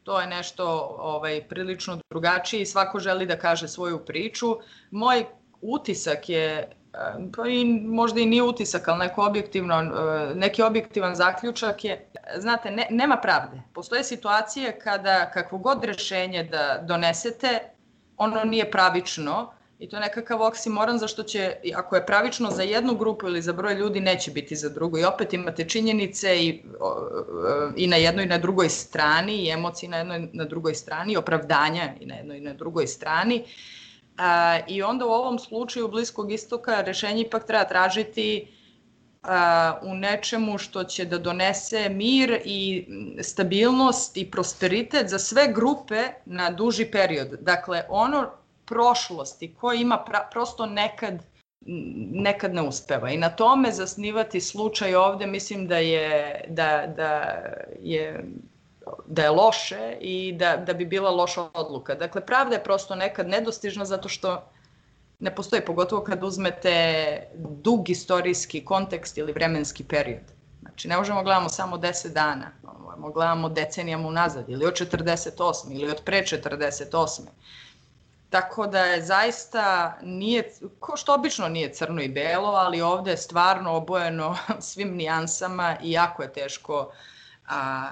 to 0.09 0.21
je 0.21 0.27
nešto 0.27 0.65
ovaj, 0.99 1.43
prilično 1.49 1.99
drugačije 2.09 2.61
i 2.61 2.65
svako 2.65 2.99
želi 2.99 3.25
da 3.25 3.35
kaže 3.37 3.67
svoju 3.67 3.99
priču. 4.05 4.55
Moj 4.91 5.25
utisak 5.61 6.29
je 6.29 6.69
pa 7.35 7.47
i 7.47 7.65
možda 7.83 8.19
i 8.19 8.25
nije 8.25 8.43
utisak, 8.43 8.87
ali 8.87 8.99
neko 8.99 9.25
objektivno, 9.25 9.81
e, 9.81 10.35
neki 10.35 10.63
objektivan 10.63 11.15
zaključak 11.15 11.85
je, 11.85 12.09
znate, 12.37 12.71
ne, 12.71 12.87
nema 12.89 13.17
pravde. 13.17 13.61
Postoje 13.73 14.03
situacije 14.03 14.79
kada 14.79 15.31
kakvo 15.31 15.57
god 15.57 15.83
rešenje 15.83 16.43
da 16.43 16.79
donesete, 16.87 17.59
ono 18.17 18.43
nije 18.43 18.71
pravično 18.71 19.53
i 19.79 19.89
to 19.89 19.95
je 19.95 19.99
nekakav 19.99 20.41
oksimoron 20.41 20.97
zašto 20.97 21.23
će, 21.23 21.55
ako 21.75 21.95
je 21.95 22.05
pravično 22.05 22.51
za 22.51 22.63
jednu 22.63 22.95
grupu 22.95 23.27
ili 23.27 23.41
za 23.41 23.53
broj 23.53 23.73
ljudi, 23.73 23.99
neće 23.99 24.31
biti 24.31 24.55
za 24.55 24.69
drugu. 24.69 24.97
I 24.97 25.03
opet 25.03 25.33
imate 25.33 25.69
činjenice 25.69 26.37
i, 26.37 26.63
i 27.75 27.87
na 27.87 27.95
jednoj 27.95 28.25
i 28.25 28.27
na 28.27 28.37
drugoj 28.37 28.69
strani 28.69 29.35
i 29.35 29.49
emocije 29.49 29.89
na 29.89 29.97
jednoj 29.97 30.17
i 30.17 30.37
na 30.37 30.45
drugoj 30.45 30.75
strani, 30.75 31.13
i 31.13 31.17
opravdanja 31.17 31.93
i 31.99 32.05
na 32.05 32.15
jednoj 32.15 32.37
i 32.37 32.41
na 32.41 32.53
drugoj 32.53 32.87
strani. 32.87 33.43
A, 34.17 34.59
I 34.67 34.81
onda 34.83 35.05
u 35.05 35.09
ovom 35.09 35.39
slučaju 35.39 35.87
Bliskog 35.87 36.31
istoka 36.31 36.81
rešenje 36.81 37.21
ipak 37.21 37.47
treba 37.47 37.63
tražiti 37.63 38.47
a, 39.23 39.79
u 39.81 39.93
nečemu 39.95 40.57
što 40.57 40.83
će 40.83 41.05
da 41.05 41.17
donese 41.17 41.89
mir 41.89 42.41
i 42.45 42.85
stabilnost 43.21 44.17
i 44.17 44.31
prosperitet 44.31 45.09
za 45.09 45.19
sve 45.19 45.53
grupe 45.53 46.03
na 46.25 46.51
duži 46.51 46.85
period. 46.85 47.27
Dakle, 47.41 47.83
ono 47.89 48.38
prošlosti 48.69 49.53
koje 49.53 49.81
ima 49.81 49.97
pra, 49.97 50.27
prosto 50.31 50.65
nekad 50.65 51.23
nekad 52.11 52.53
ne 52.53 52.61
uspeva 52.61 53.09
i 53.09 53.17
na 53.17 53.29
tome 53.29 53.71
zasnivati 53.71 54.41
slučaj 54.41 54.95
ovde 54.95 55.27
mislim 55.27 55.67
da 55.67 55.77
je 55.77 56.41
da, 56.47 56.93
da 56.95 57.11
je 57.79 58.23
da 59.07 59.23
je 59.23 59.29
loše 59.29 59.97
i 60.01 60.33
da, 60.33 60.57
da 60.57 60.73
bi 60.73 60.85
bila 60.85 61.09
loša 61.09 61.49
odluka. 61.53 61.95
Dakle, 61.95 62.25
pravda 62.25 62.55
je 62.55 62.63
prosto 62.63 62.95
nekad 62.95 63.27
nedostižna 63.27 63.85
zato 63.85 64.09
što 64.09 64.51
ne 65.19 65.35
postoji, 65.35 65.65
pogotovo 65.65 66.03
kad 66.03 66.23
uzmete 66.23 67.23
dug 67.35 67.89
istorijski 67.89 68.65
kontekst 68.65 69.17
ili 69.17 69.33
vremenski 69.33 69.83
period. 69.83 70.23
Znači, 70.61 70.87
ne 70.87 70.97
možemo 70.97 71.23
gledamo 71.23 71.49
samo 71.49 71.77
10 71.77 72.13
dana, 72.13 72.51
možemo 72.79 73.11
gledamo 73.11 73.49
decenijama 73.49 74.07
unazad, 74.07 74.49
ili 74.49 74.65
od 74.65 74.73
48. 74.73 75.71
ili 75.71 75.91
od 75.91 76.01
pre 76.05 76.21
48. 76.21 77.21
Tako 78.29 78.67
da 78.67 78.79
je 78.79 79.01
zaista, 79.01 79.97
nije, 80.03 80.51
ko 80.79 80.97
što 80.97 81.13
obično 81.13 81.47
nije 81.47 81.73
crno 81.73 82.01
i 82.01 82.09
belo, 82.09 82.49
ali 82.49 82.81
ovde 82.81 83.11
je 83.11 83.17
stvarno 83.17 83.71
obojeno 83.71 84.37
svim 84.69 84.95
nijansama 84.95 85.77
i 85.83 85.91
jako 85.91 86.23
je 86.23 86.33
teško 86.33 86.91
a, 87.47 87.91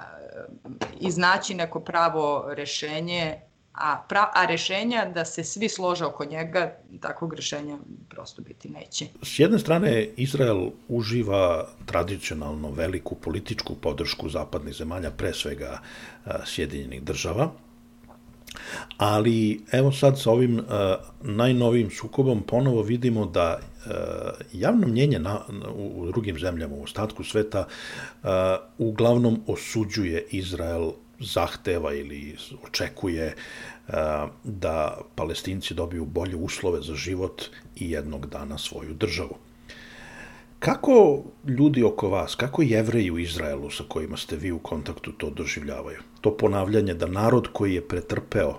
iznaći 1.00 1.54
neko 1.54 1.80
pravo 1.80 2.44
rešenje, 2.48 3.40
a, 3.72 4.02
pra, 4.08 4.30
a 4.34 4.44
rešenja 4.44 5.04
da 5.14 5.24
se 5.24 5.44
svi 5.44 5.68
slože 5.68 6.04
oko 6.04 6.24
njega, 6.24 6.78
takvog 7.00 7.34
rešenja 7.34 7.78
prosto 8.10 8.42
biti 8.42 8.68
neće. 8.68 9.06
S 9.22 9.38
jedne 9.38 9.58
strane, 9.58 10.04
Izrael 10.16 10.70
uživa 10.88 11.68
tradicionalno 11.86 12.70
veliku 12.70 13.14
političku 13.14 13.74
podršku 13.74 14.28
zapadnih 14.28 14.74
zemalja, 14.74 15.10
pre 15.10 15.34
svega 15.34 15.78
Sjedinjenih 16.44 17.02
država, 17.02 17.50
Ali 18.96 19.60
evo 19.72 19.92
sad 19.92 20.20
sa 20.20 20.30
ovim 20.30 20.58
uh, 20.58 20.64
najnovijim 21.22 21.90
sukobom 21.90 22.42
ponovo 22.42 22.82
vidimo 22.82 23.26
da 23.26 23.58
uh, 23.58 23.92
javno 24.52 24.86
mnjenje 24.86 25.18
na, 25.18 25.40
u, 25.74 26.02
u 26.02 26.06
drugim 26.06 26.38
zemljama 26.38 26.74
u 26.74 26.82
ostatku 26.82 27.24
sveta 27.24 27.66
uh, 28.22 28.28
uglavnom 28.78 29.40
osuđuje 29.46 30.26
Izrael 30.30 30.90
zahteva 31.20 31.94
ili 31.94 32.36
očekuje 32.66 33.34
da 34.44 34.98
palestinci 35.14 35.74
dobiju 35.74 36.04
bolje 36.04 36.36
uslove 36.36 36.82
za 36.82 36.94
život 36.94 37.42
i 37.76 37.90
jednog 37.90 38.26
dana 38.26 38.58
svoju 38.58 38.94
državu. 38.94 39.36
Kako 40.58 41.22
ljudi 41.46 41.82
oko 41.82 42.08
vas, 42.08 42.34
kako 42.34 42.62
jevreji 42.62 43.10
u 43.10 43.18
Izraelu 43.18 43.70
sa 43.70 43.84
kojima 43.88 44.16
ste 44.16 44.36
vi 44.36 44.52
u 44.52 44.58
kontaktu 44.58 45.12
to 45.12 45.30
doživljavaju? 45.30 45.98
To 46.20 46.36
ponavljanje 46.36 46.94
da 46.94 47.06
narod 47.06 47.48
koji 47.52 47.74
je 47.74 47.88
pretrpeo 47.88 48.54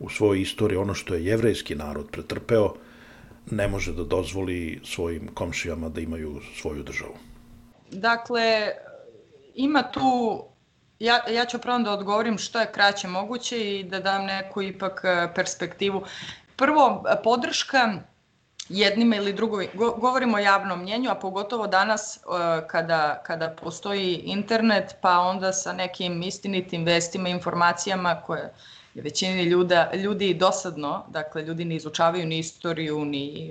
u 0.00 0.08
svojoj 0.10 0.40
istoriji 0.40 0.76
ono 0.76 0.94
što 0.94 1.14
je 1.14 1.24
jevrejski 1.24 1.74
narod 1.74 2.08
pretrpeo, 2.10 2.74
ne 3.50 3.68
može 3.68 3.92
da 3.92 4.04
dozvoli 4.04 4.80
svojim 4.84 5.28
komšijama 5.34 5.88
da 5.88 6.00
imaju 6.00 6.40
svoju 6.60 6.82
državu. 6.82 7.14
Dakle, 7.90 8.68
ima 9.54 9.82
tu, 9.82 10.42
ja, 10.98 11.20
ja 11.30 11.44
ću 11.46 11.58
prvo 11.58 11.78
da 11.78 11.92
odgovorim 11.92 12.38
što 12.38 12.60
je 12.60 12.72
kraće 12.72 13.08
moguće 13.08 13.58
i 13.70 13.84
da 13.84 14.00
dam 14.00 14.24
neku 14.24 14.62
ipak 14.62 15.00
e, 15.04 15.28
perspektivu. 15.34 16.02
Prvo, 16.56 17.04
podrška 17.24 18.02
jednima 18.72 19.16
ili 19.16 19.32
drugoj, 19.32 19.68
govorimo 19.74 20.36
o 20.36 20.40
javnom 20.40 20.80
mnjenju, 20.80 21.10
a 21.10 21.14
pogotovo 21.14 21.66
danas 21.66 22.20
uh, 22.24 22.32
kada, 22.68 23.22
kada 23.26 23.48
postoji 23.62 24.14
internet, 24.14 24.96
pa 25.00 25.18
onda 25.18 25.52
sa 25.52 25.72
nekim 25.72 26.22
istinitim 26.22 26.84
vestima, 26.84 27.28
informacijama 27.28 28.20
koje 28.26 28.52
je 28.94 29.02
većini 29.02 29.42
ljuda, 29.42 29.90
ljudi 29.94 30.34
dosadno, 30.34 31.04
dakle 31.08 31.42
ljudi 31.42 31.64
ne 31.64 31.76
izučavaju 31.76 32.26
ni 32.26 32.38
istoriju, 32.38 33.04
ni 33.04 33.50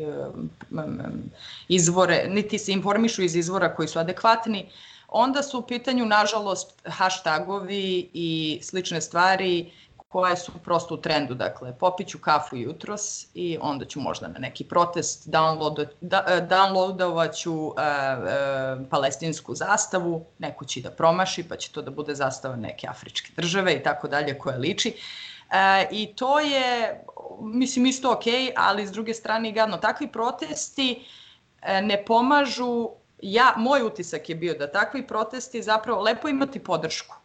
um, 0.69 1.23
izvore, 1.67 2.25
niti 2.29 2.59
se 2.59 2.71
informišu 2.71 3.21
iz 3.21 3.35
izvora 3.35 3.75
koji 3.75 3.87
su 3.87 3.99
adekvatni, 3.99 4.69
onda 5.07 5.43
su 5.43 5.59
u 5.59 5.61
pitanju, 5.61 6.05
nažalost, 6.05 6.81
hashtagovi 6.85 8.09
i 8.13 8.59
slične 8.63 9.01
stvari 9.01 9.71
koje 10.11 10.37
su 10.37 10.51
prosto 10.63 10.93
u 10.93 10.97
trendu, 10.97 11.33
dakle, 11.33 11.77
popiću 11.77 12.19
kafu 12.19 12.57
jutros 12.57 13.27
i 13.33 13.57
onda 13.61 13.85
ću 13.85 13.99
možda 13.99 14.27
na 14.27 14.39
neki 14.39 14.63
protest 14.63 15.27
download, 15.27 15.87
da, 16.01 16.25
e, 16.27 16.41
downloadovaću 16.49 17.51
uh, 17.51 17.73
uh, 17.73 18.87
palestinsku 18.89 19.55
zastavu, 19.55 20.25
neko 20.39 20.65
će 20.65 20.81
da 20.81 20.91
promaši, 20.91 21.43
pa 21.43 21.55
će 21.55 21.71
to 21.71 21.81
da 21.81 21.91
bude 21.91 22.15
zastava 22.15 22.55
neke 22.55 22.87
afričke 22.87 23.31
države 23.35 23.73
i 23.73 23.83
tako 23.83 24.07
dalje 24.07 24.37
koje 24.39 24.57
liči. 24.57 24.93
Uh, 24.95 25.51
I 25.91 26.13
to 26.15 26.39
je, 26.39 27.01
mislim, 27.41 27.85
isto 27.85 28.11
ok, 28.11 28.25
ali 28.55 28.87
s 28.87 28.91
druge 28.91 29.13
strane 29.13 29.49
i 29.49 29.51
gadno. 29.51 29.77
Takvi 29.77 30.11
protesti 30.11 31.05
ne 31.81 32.05
pomažu, 32.05 32.89
ja, 33.21 33.53
moj 33.57 33.83
utisak 33.83 34.29
je 34.29 34.35
bio 34.35 34.53
da 34.53 34.71
takvi 34.71 35.07
protesti 35.07 35.63
zapravo 35.63 36.01
lepo 36.01 36.27
imati 36.27 36.59
podršku 36.59 37.20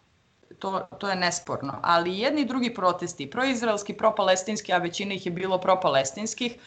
to, 0.58 0.80
to 0.98 1.08
je 1.08 1.16
nesporno. 1.16 1.78
Ali 1.82 2.18
jedni 2.18 2.40
i 2.40 2.44
drugi 2.44 2.74
protesti, 2.74 3.30
proizraelski, 3.30 3.94
propalestinski, 3.94 4.72
a 4.72 4.78
većina 4.78 5.14
ih 5.14 5.26
je 5.26 5.32
bilo 5.32 5.58
propalestinskih, 5.58 6.58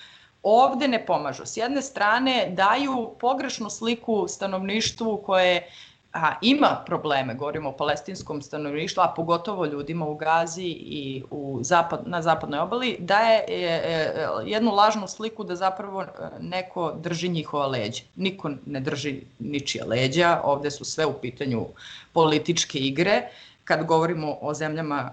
ovde 0.44 0.88
ne 0.88 1.06
pomažu. 1.06 1.46
S 1.46 1.58
jedne 1.58 1.82
strane 1.82 2.50
daju 2.50 3.12
pogrešnu 3.20 3.70
sliku 3.70 4.28
stanovništvu 4.28 5.22
koje 5.26 5.68
a, 6.14 6.34
ima 6.42 6.84
probleme, 6.86 7.34
govorimo 7.34 7.70
o 7.70 7.78
palestinskom 7.78 8.42
stanovništvu, 8.42 9.02
a 9.02 9.14
pogotovo 9.16 9.66
ljudima 9.66 10.06
u 10.06 10.16
Gazi 10.16 10.76
i 10.80 11.24
u 11.32 11.60
zapad, 11.62 12.02
na 12.06 12.22
zapadnoj 12.22 12.60
obali, 12.60 12.96
daje 13.00 13.46
je, 13.48 13.60
je, 13.60 14.30
jednu 14.46 14.72
lažnu 14.72 15.08
sliku 15.08 15.44
da 15.44 15.56
zapravo 15.56 16.02
e, 16.02 16.08
neko 16.40 16.94
drži 17.00 17.30
njihova 17.30 17.68
leđa. 17.68 18.04
Niko 18.16 18.52
ne 18.66 18.80
drži 18.80 19.22
ničija 19.40 19.86
leđa, 19.86 20.42
ovde 20.44 20.72
su 20.72 20.86
sve 20.86 21.06
u 21.06 21.14
pitanju 21.14 21.66
političke 22.14 22.80
igre 22.80 23.30
kad 23.70 23.86
govorimo 23.86 24.38
o 24.42 24.54
zemljama 24.54 25.12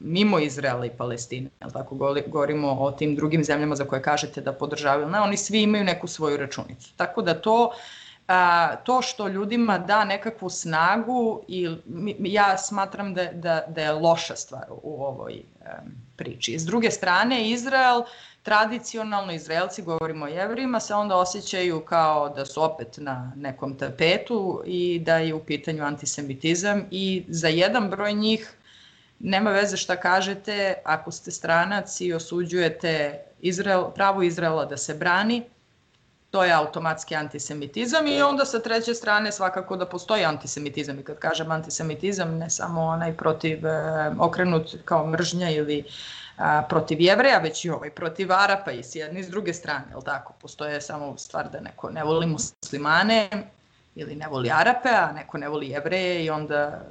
mimo 0.00 0.38
Izraela 0.38 0.86
i 0.86 0.90
Palestine, 0.90 1.50
ali 1.60 1.72
tako 1.72 1.94
govorimo 2.26 2.72
o 2.72 2.90
tim 2.90 3.14
drugim 3.16 3.44
zemljama 3.44 3.74
za 3.74 3.84
koje 3.84 4.02
kažete 4.02 4.40
da 4.40 4.52
podržavaju, 4.52 5.08
ne, 5.08 5.20
oni 5.20 5.36
svi 5.36 5.62
imaju 5.62 5.84
neku 5.84 6.06
svoju 6.06 6.36
računicu. 6.36 6.92
Tako 6.96 7.22
da 7.22 7.34
to 7.34 7.70
a, 8.28 8.76
to 8.76 9.02
što 9.02 9.28
ljudima 9.28 9.78
da 9.78 10.04
nekakvu 10.04 10.50
snagu 10.50 11.42
i 11.48 11.68
ja 12.18 12.58
smatram 12.58 13.14
da, 13.14 13.24
da, 13.32 13.64
da 13.68 13.82
je 13.82 13.92
loša 13.92 14.36
stvar 14.36 14.64
u 14.82 15.04
ovoj 15.04 15.42
priči. 16.16 16.58
S 16.58 16.64
druge 16.64 16.90
strane, 16.90 17.50
Izrael 17.50 18.02
tradicionalno 18.42 19.32
Izraelci, 19.32 19.82
govorimo 19.82 20.24
o 20.24 20.28
jevrima, 20.28 20.80
se 20.80 20.94
onda 20.94 21.16
osjećaju 21.16 21.80
kao 21.80 22.28
da 22.28 22.46
su 22.46 22.62
opet 22.62 22.96
na 22.96 23.32
nekom 23.36 23.78
tapetu 23.78 24.62
i 24.66 24.98
da 24.98 25.16
je 25.16 25.34
u 25.34 25.44
pitanju 25.44 25.84
antisemitizam 25.84 26.84
i 26.90 27.24
za 27.28 27.48
jedan 27.48 27.90
broj 27.90 28.12
njih 28.12 28.56
nema 29.18 29.50
veze 29.50 29.76
šta 29.76 29.96
kažete, 29.96 30.74
ako 30.84 31.10
ste 31.10 31.30
stranac 31.30 32.00
i 32.00 32.12
osuđujete 32.12 33.22
Izrael, 33.40 33.84
pravo 33.94 34.22
Izraela 34.22 34.64
da 34.64 34.76
se 34.76 34.94
brani, 34.94 35.42
to 36.30 36.44
je 36.44 36.52
automatski 36.52 37.14
antisemitizam 37.14 38.06
i 38.06 38.22
onda 38.22 38.44
sa 38.44 38.58
treće 38.58 38.94
strane 38.94 39.32
svakako 39.32 39.76
da 39.76 39.86
postoji 39.86 40.24
antisemitizam 40.24 40.98
i 40.98 41.02
kad 41.02 41.18
kažem 41.18 41.50
antisemitizam 41.50 42.36
ne 42.36 42.50
samo 42.50 42.82
onaj 42.82 43.16
protiv 43.16 43.66
e, 43.66 44.10
okrenut 44.18 44.76
kao 44.84 45.06
mržnja 45.06 45.50
ili 45.50 45.84
a, 46.38 46.62
protiv 46.68 47.00
jevreja, 47.00 47.38
već 47.38 47.64
i 47.64 47.70
ovaj 47.70 47.90
protiv 47.90 48.32
Arapa 48.32 48.72
i 48.72 48.82
s 48.82 48.94
jedne 48.94 49.20
i 49.20 49.24
s 49.24 49.28
druge 49.28 49.54
strane, 49.54 49.84
je 49.96 50.04
tako? 50.04 50.32
Postoje 50.42 50.80
samo 50.80 51.18
stvar 51.18 51.50
da 51.50 51.60
neko 51.60 51.90
ne 51.90 52.04
voli 52.04 52.26
muslimane 52.26 53.28
ili 53.94 54.16
ne 54.16 54.28
voli 54.28 54.50
Arape, 54.50 54.88
a 54.88 55.12
neko 55.12 55.38
ne 55.38 55.48
voli 55.48 55.68
jevreje 55.68 56.24
i 56.24 56.30
onda 56.30 56.82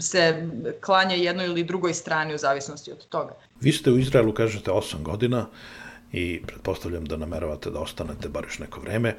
se 0.00 0.48
klanja 0.84 1.14
jednoj 1.14 1.46
ili 1.46 1.64
drugoj 1.64 1.94
strani 1.94 2.34
u 2.34 2.38
zavisnosti 2.38 2.92
od 2.92 3.06
toga. 3.08 3.34
Vi 3.60 3.72
ste 3.72 3.90
u 3.90 3.98
Izraelu, 3.98 4.34
kažete, 4.34 4.70
8 4.70 5.02
godina 5.02 5.46
i 6.12 6.42
pretpostavljam 6.46 7.04
da 7.04 7.16
nameravate 7.16 7.70
da 7.70 7.80
ostanete 7.80 8.28
bar 8.28 8.44
još 8.44 8.58
neko 8.58 8.80
vreme. 8.80 9.08
E, 9.08 9.16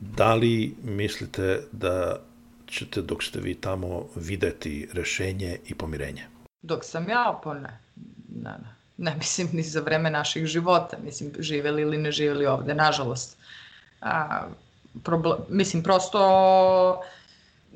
da 0.00 0.34
li 0.34 0.74
mislite 0.82 1.62
da 1.72 2.20
ćete 2.66 3.02
dok 3.02 3.22
ste 3.22 3.40
vi 3.40 3.54
tamo 3.54 4.06
videti 4.16 4.88
rešenje 4.92 5.58
i 5.66 5.74
pomirenje? 5.74 6.26
Dok 6.62 6.84
sam 6.84 7.08
ja, 7.08 7.40
pa 7.44 7.54
ne. 7.54 7.78
Ne, 8.28 8.50
ne. 8.50 8.74
Ne 8.96 9.14
mislim 9.16 9.48
ni 9.52 9.62
za 9.62 9.80
vreme 9.80 10.10
naših 10.10 10.46
života. 10.46 10.96
Mislim, 11.04 11.32
živeli 11.38 11.82
ili 11.82 11.98
ne 11.98 12.12
živeli 12.12 12.46
ovde, 12.46 12.74
nažalost. 12.74 13.36
A, 14.00 14.46
problem, 15.02 15.38
mislim, 15.48 15.82
prosto 15.82 16.20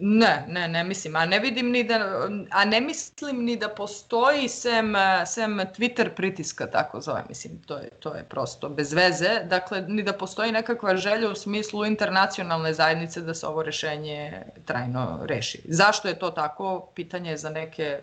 Ne, 0.00 0.44
ne, 0.48 0.68
ne 0.68 0.84
mislim, 0.84 1.16
a 1.16 1.26
ne 1.26 1.38
vidim 1.38 1.70
ni 1.70 1.84
da, 1.84 2.28
a 2.50 2.64
ne 2.64 2.80
mislim 2.80 3.44
ni 3.44 3.56
da 3.56 3.68
postoji 3.68 4.48
sem, 4.48 4.94
sem 5.26 5.58
Twitter 5.58 6.08
pritiska, 6.14 6.66
tako 6.70 7.00
zove, 7.00 7.24
mislim, 7.28 7.62
to 7.66 7.76
je, 7.76 7.90
to 7.90 8.14
je 8.14 8.24
prosto 8.24 8.68
bez 8.68 8.92
veze, 8.92 9.40
dakle, 9.44 9.82
ni 9.88 10.02
da 10.02 10.12
postoji 10.12 10.52
nekakva 10.52 10.96
želja 10.96 11.30
u 11.30 11.34
smislu 11.34 11.84
internacionalne 11.84 12.72
zajednice 12.74 13.20
da 13.20 13.34
se 13.34 13.46
ovo 13.46 13.62
rešenje 13.62 14.42
trajno 14.64 15.20
reši. 15.24 15.62
Zašto 15.68 16.08
je 16.08 16.18
to 16.18 16.30
tako, 16.30 16.90
pitanje 16.94 17.30
je 17.30 17.36
za 17.36 17.50
neke 17.50 18.00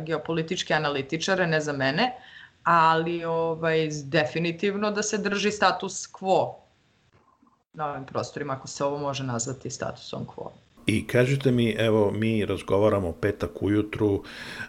geopolitičke 0.00 0.74
analitičare, 0.74 1.46
ne 1.46 1.60
za 1.60 1.72
mene, 1.72 2.12
ali 2.64 3.24
ovaj, 3.24 3.88
definitivno 4.04 4.90
da 4.90 5.02
se 5.02 5.18
drži 5.18 5.50
status 5.50 6.12
quo 6.12 6.54
na 7.72 7.86
ovim 7.86 8.06
prostorima, 8.06 8.52
ako 8.52 8.68
se 8.68 8.84
ovo 8.84 8.98
može 8.98 9.24
nazvati 9.24 9.70
statusom 9.70 10.26
quo. 10.26 10.50
I 10.86 11.06
kažite 11.06 11.50
mi, 11.50 11.70
evo, 11.78 12.10
mi 12.10 12.46
razgovaramo 12.46 13.12
petak 13.12 13.62
ujutru, 13.62 14.22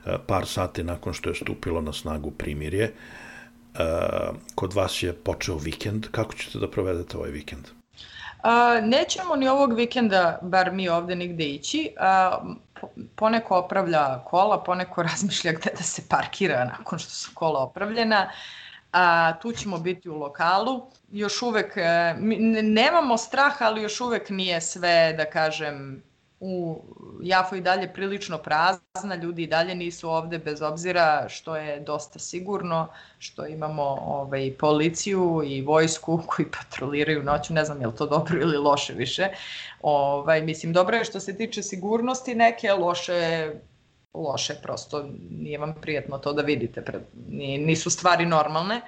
e, 0.05 0.17
par 0.27 0.45
sati 0.45 0.83
nakon 0.83 1.13
što 1.13 1.29
je 1.29 1.35
stupilo 1.35 1.81
na 1.81 1.93
snagu 1.93 2.31
primirje. 2.31 2.83
E, 2.83 2.93
kod 4.55 4.73
vas 4.73 5.03
je 5.03 5.13
počeo 5.13 5.57
vikend. 5.57 6.07
Kako 6.11 6.33
ćete 6.33 6.59
da 6.59 6.69
provedete 6.69 7.17
ovaj 7.17 7.31
vikend? 7.31 7.67
A, 8.41 8.81
nećemo 8.83 9.35
ni 9.35 9.47
ovog 9.47 9.73
vikenda, 9.73 10.39
bar 10.41 10.71
mi 10.71 10.89
ovde 10.89 11.15
nigde 11.15 11.43
ići. 11.43 11.93
A, 11.99 12.41
poneko 13.15 13.57
opravlja 13.57 14.19
kola, 14.25 14.63
poneko 14.63 15.03
razmišlja 15.11 15.51
gde 15.51 15.71
da 15.77 15.83
se 15.83 16.01
parkira 16.09 16.65
nakon 16.65 16.99
što 16.99 17.09
su 17.09 17.31
kola 17.33 17.59
opravljena. 17.59 18.17
A, 18.17 18.62
tu 19.41 19.51
ćemo 19.51 19.77
biti 19.77 20.09
u 20.09 20.15
lokalu. 20.15 20.81
Još 21.11 21.41
uvek, 21.41 21.77
e, 21.77 22.15
nemamo 22.63 23.17
strah, 23.17 23.61
ali 23.61 23.81
još 23.81 24.01
uvek 24.01 24.29
nije 24.29 24.61
sve, 24.61 25.13
da 25.17 25.25
kažem, 25.25 26.03
u 26.45 26.81
Jafo 27.21 27.55
i 27.55 27.61
dalje 27.61 27.93
prilično 27.93 28.37
prazna, 28.37 29.15
ljudi 29.21 29.43
i 29.43 29.47
dalje 29.47 29.75
nisu 29.75 30.09
ovde 30.09 30.37
bez 30.37 30.61
obzira 30.61 31.25
što 31.29 31.55
je 31.55 31.79
dosta 31.79 32.19
sigurno, 32.19 32.87
što 33.19 33.45
imamo 33.45 33.83
ovaj, 34.05 34.53
policiju 34.59 35.41
i 35.45 35.61
vojsku 35.61 36.21
koji 36.27 36.51
patroliraju 36.51 37.23
noću, 37.23 37.53
ne 37.53 37.65
znam 37.65 37.81
je 37.81 37.87
li 37.87 37.95
to 37.95 38.05
dobro 38.05 38.41
ili 38.41 38.57
loše 38.57 38.93
više. 38.93 39.27
Ovaj, 39.81 40.41
mislim, 40.41 40.73
dobro 40.73 40.97
je 40.97 41.05
što 41.05 41.19
se 41.19 41.37
tiče 41.37 41.63
sigurnosti 41.63 42.35
neke, 42.35 42.73
loše 42.73 43.51
loše, 44.13 44.55
prosto 44.63 45.09
nije 45.29 45.57
vam 45.57 45.73
prijetno 45.81 46.17
to 46.17 46.33
da 46.33 46.41
vidite, 46.41 46.83
nisu 47.57 47.89
stvari 47.89 48.25
normalne. 48.25 48.81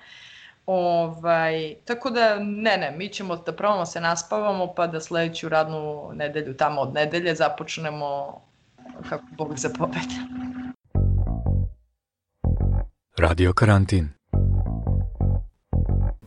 Ovaj, 0.66 1.76
tako 1.86 2.10
da, 2.10 2.40
ne, 2.40 2.78
ne, 2.78 2.94
mi 2.98 3.10
ćemo 3.10 3.36
da 3.36 3.54
probamo 3.54 3.86
se 3.86 4.02
naspavamo 4.02 4.74
pa 4.74 4.88
da 4.88 5.02
sledeću 5.02 5.50
radnu 5.50 6.12
nedelju 6.14 6.58
tamo 6.58 6.82
od 6.82 6.94
nedelje 6.94 7.36
započnemo 7.36 8.42
kako 9.10 9.26
Bog 9.38 9.58
zapoveda. 9.58 10.00
Radio 13.18 13.54
karantin. 13.54 14.10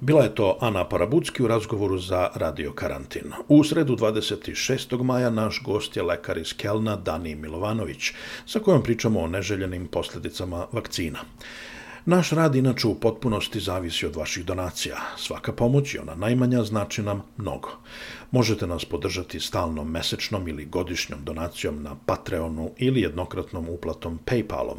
Bila 0.08 0.22
je 0.22 0.34
to 0.34 0.58
Ana 0.60 0.88
Parabucki 0.88 1.42
u 1.42 1.48
razgovoru 1.48 1.98
za 1.98 2.30
Radio 2.34 2.72
Karantin. 2.72 3.32
U 3.48 3.64
sredu 3.64 3.96
26. 3.96 5.02
maja 5.02 5.30
naš 5.30 5.62
gost 5.64 5.96
je 5.96 6.02
lekar 6.02 6.38
iz 6.38 6.52
Kelna 6.56 6.96
Dani 6.96 7.34
Milovanović, 7.34 8.12
sa 8.46 8.58
kojom 8.58 8.82
pričamo 8.82 9.20
o 9.20 9.26
neželjenim 9.26 9.86
posledicama 9.86 10.66
vakcina. 10.72 11.18
Naš 12.06 12.30
rad 12.30 12.54
inače 12.54 12.88
u 12.88 12.94
potpunosti 12.94 13.60
zavisi 13.60 14.06
od 14.06 14.16
vaših 14.16 14.44
donacija. 14.44 14.96
Svaka 15.16 15.52
pomoć 15.52 15.94
i 15.94 15.98
ona 15.98 16.14
najmanja 16.14 16.62
znači 16.62 17.02
nam 17.02 17.22
mnogo. 17.36 17.68
Možete 18.30 18.66
nas 18.66 18.84
podržati 18.84 19.40
stalnom 19.40 19.90
mesečnom 19.90 20.48
ili 20.48 20.64
godišnjom 20.64 21.24
donacijom 21.24 21.82
na 21.82 21.96
Patreonu 22.06 22.70
ili 22.76 23.00
jednokratnom 23.00 23.68
uplatom 23.68 24.18
Paypalom. 24.26 24.78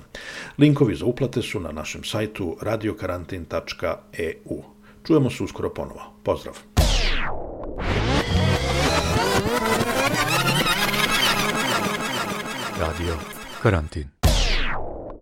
Linkovi 0.57 0.95
za 0.95 1.05
uplate 1.05 1.41
su 1.41 1.59
na 1.59 1.71
našem 1.71 2.03
sajtu 2.03 2.57
radiokarantin.eu. 2.61 4.78
Čujemo 5.09 5.29
se 5.29 5.43
uskoro 5.43 5.69
ponovo. 5.73 6.01
Pozdrav! 6.23 6.53
Radio 12.79 13.17
Karantin 13.61 14.18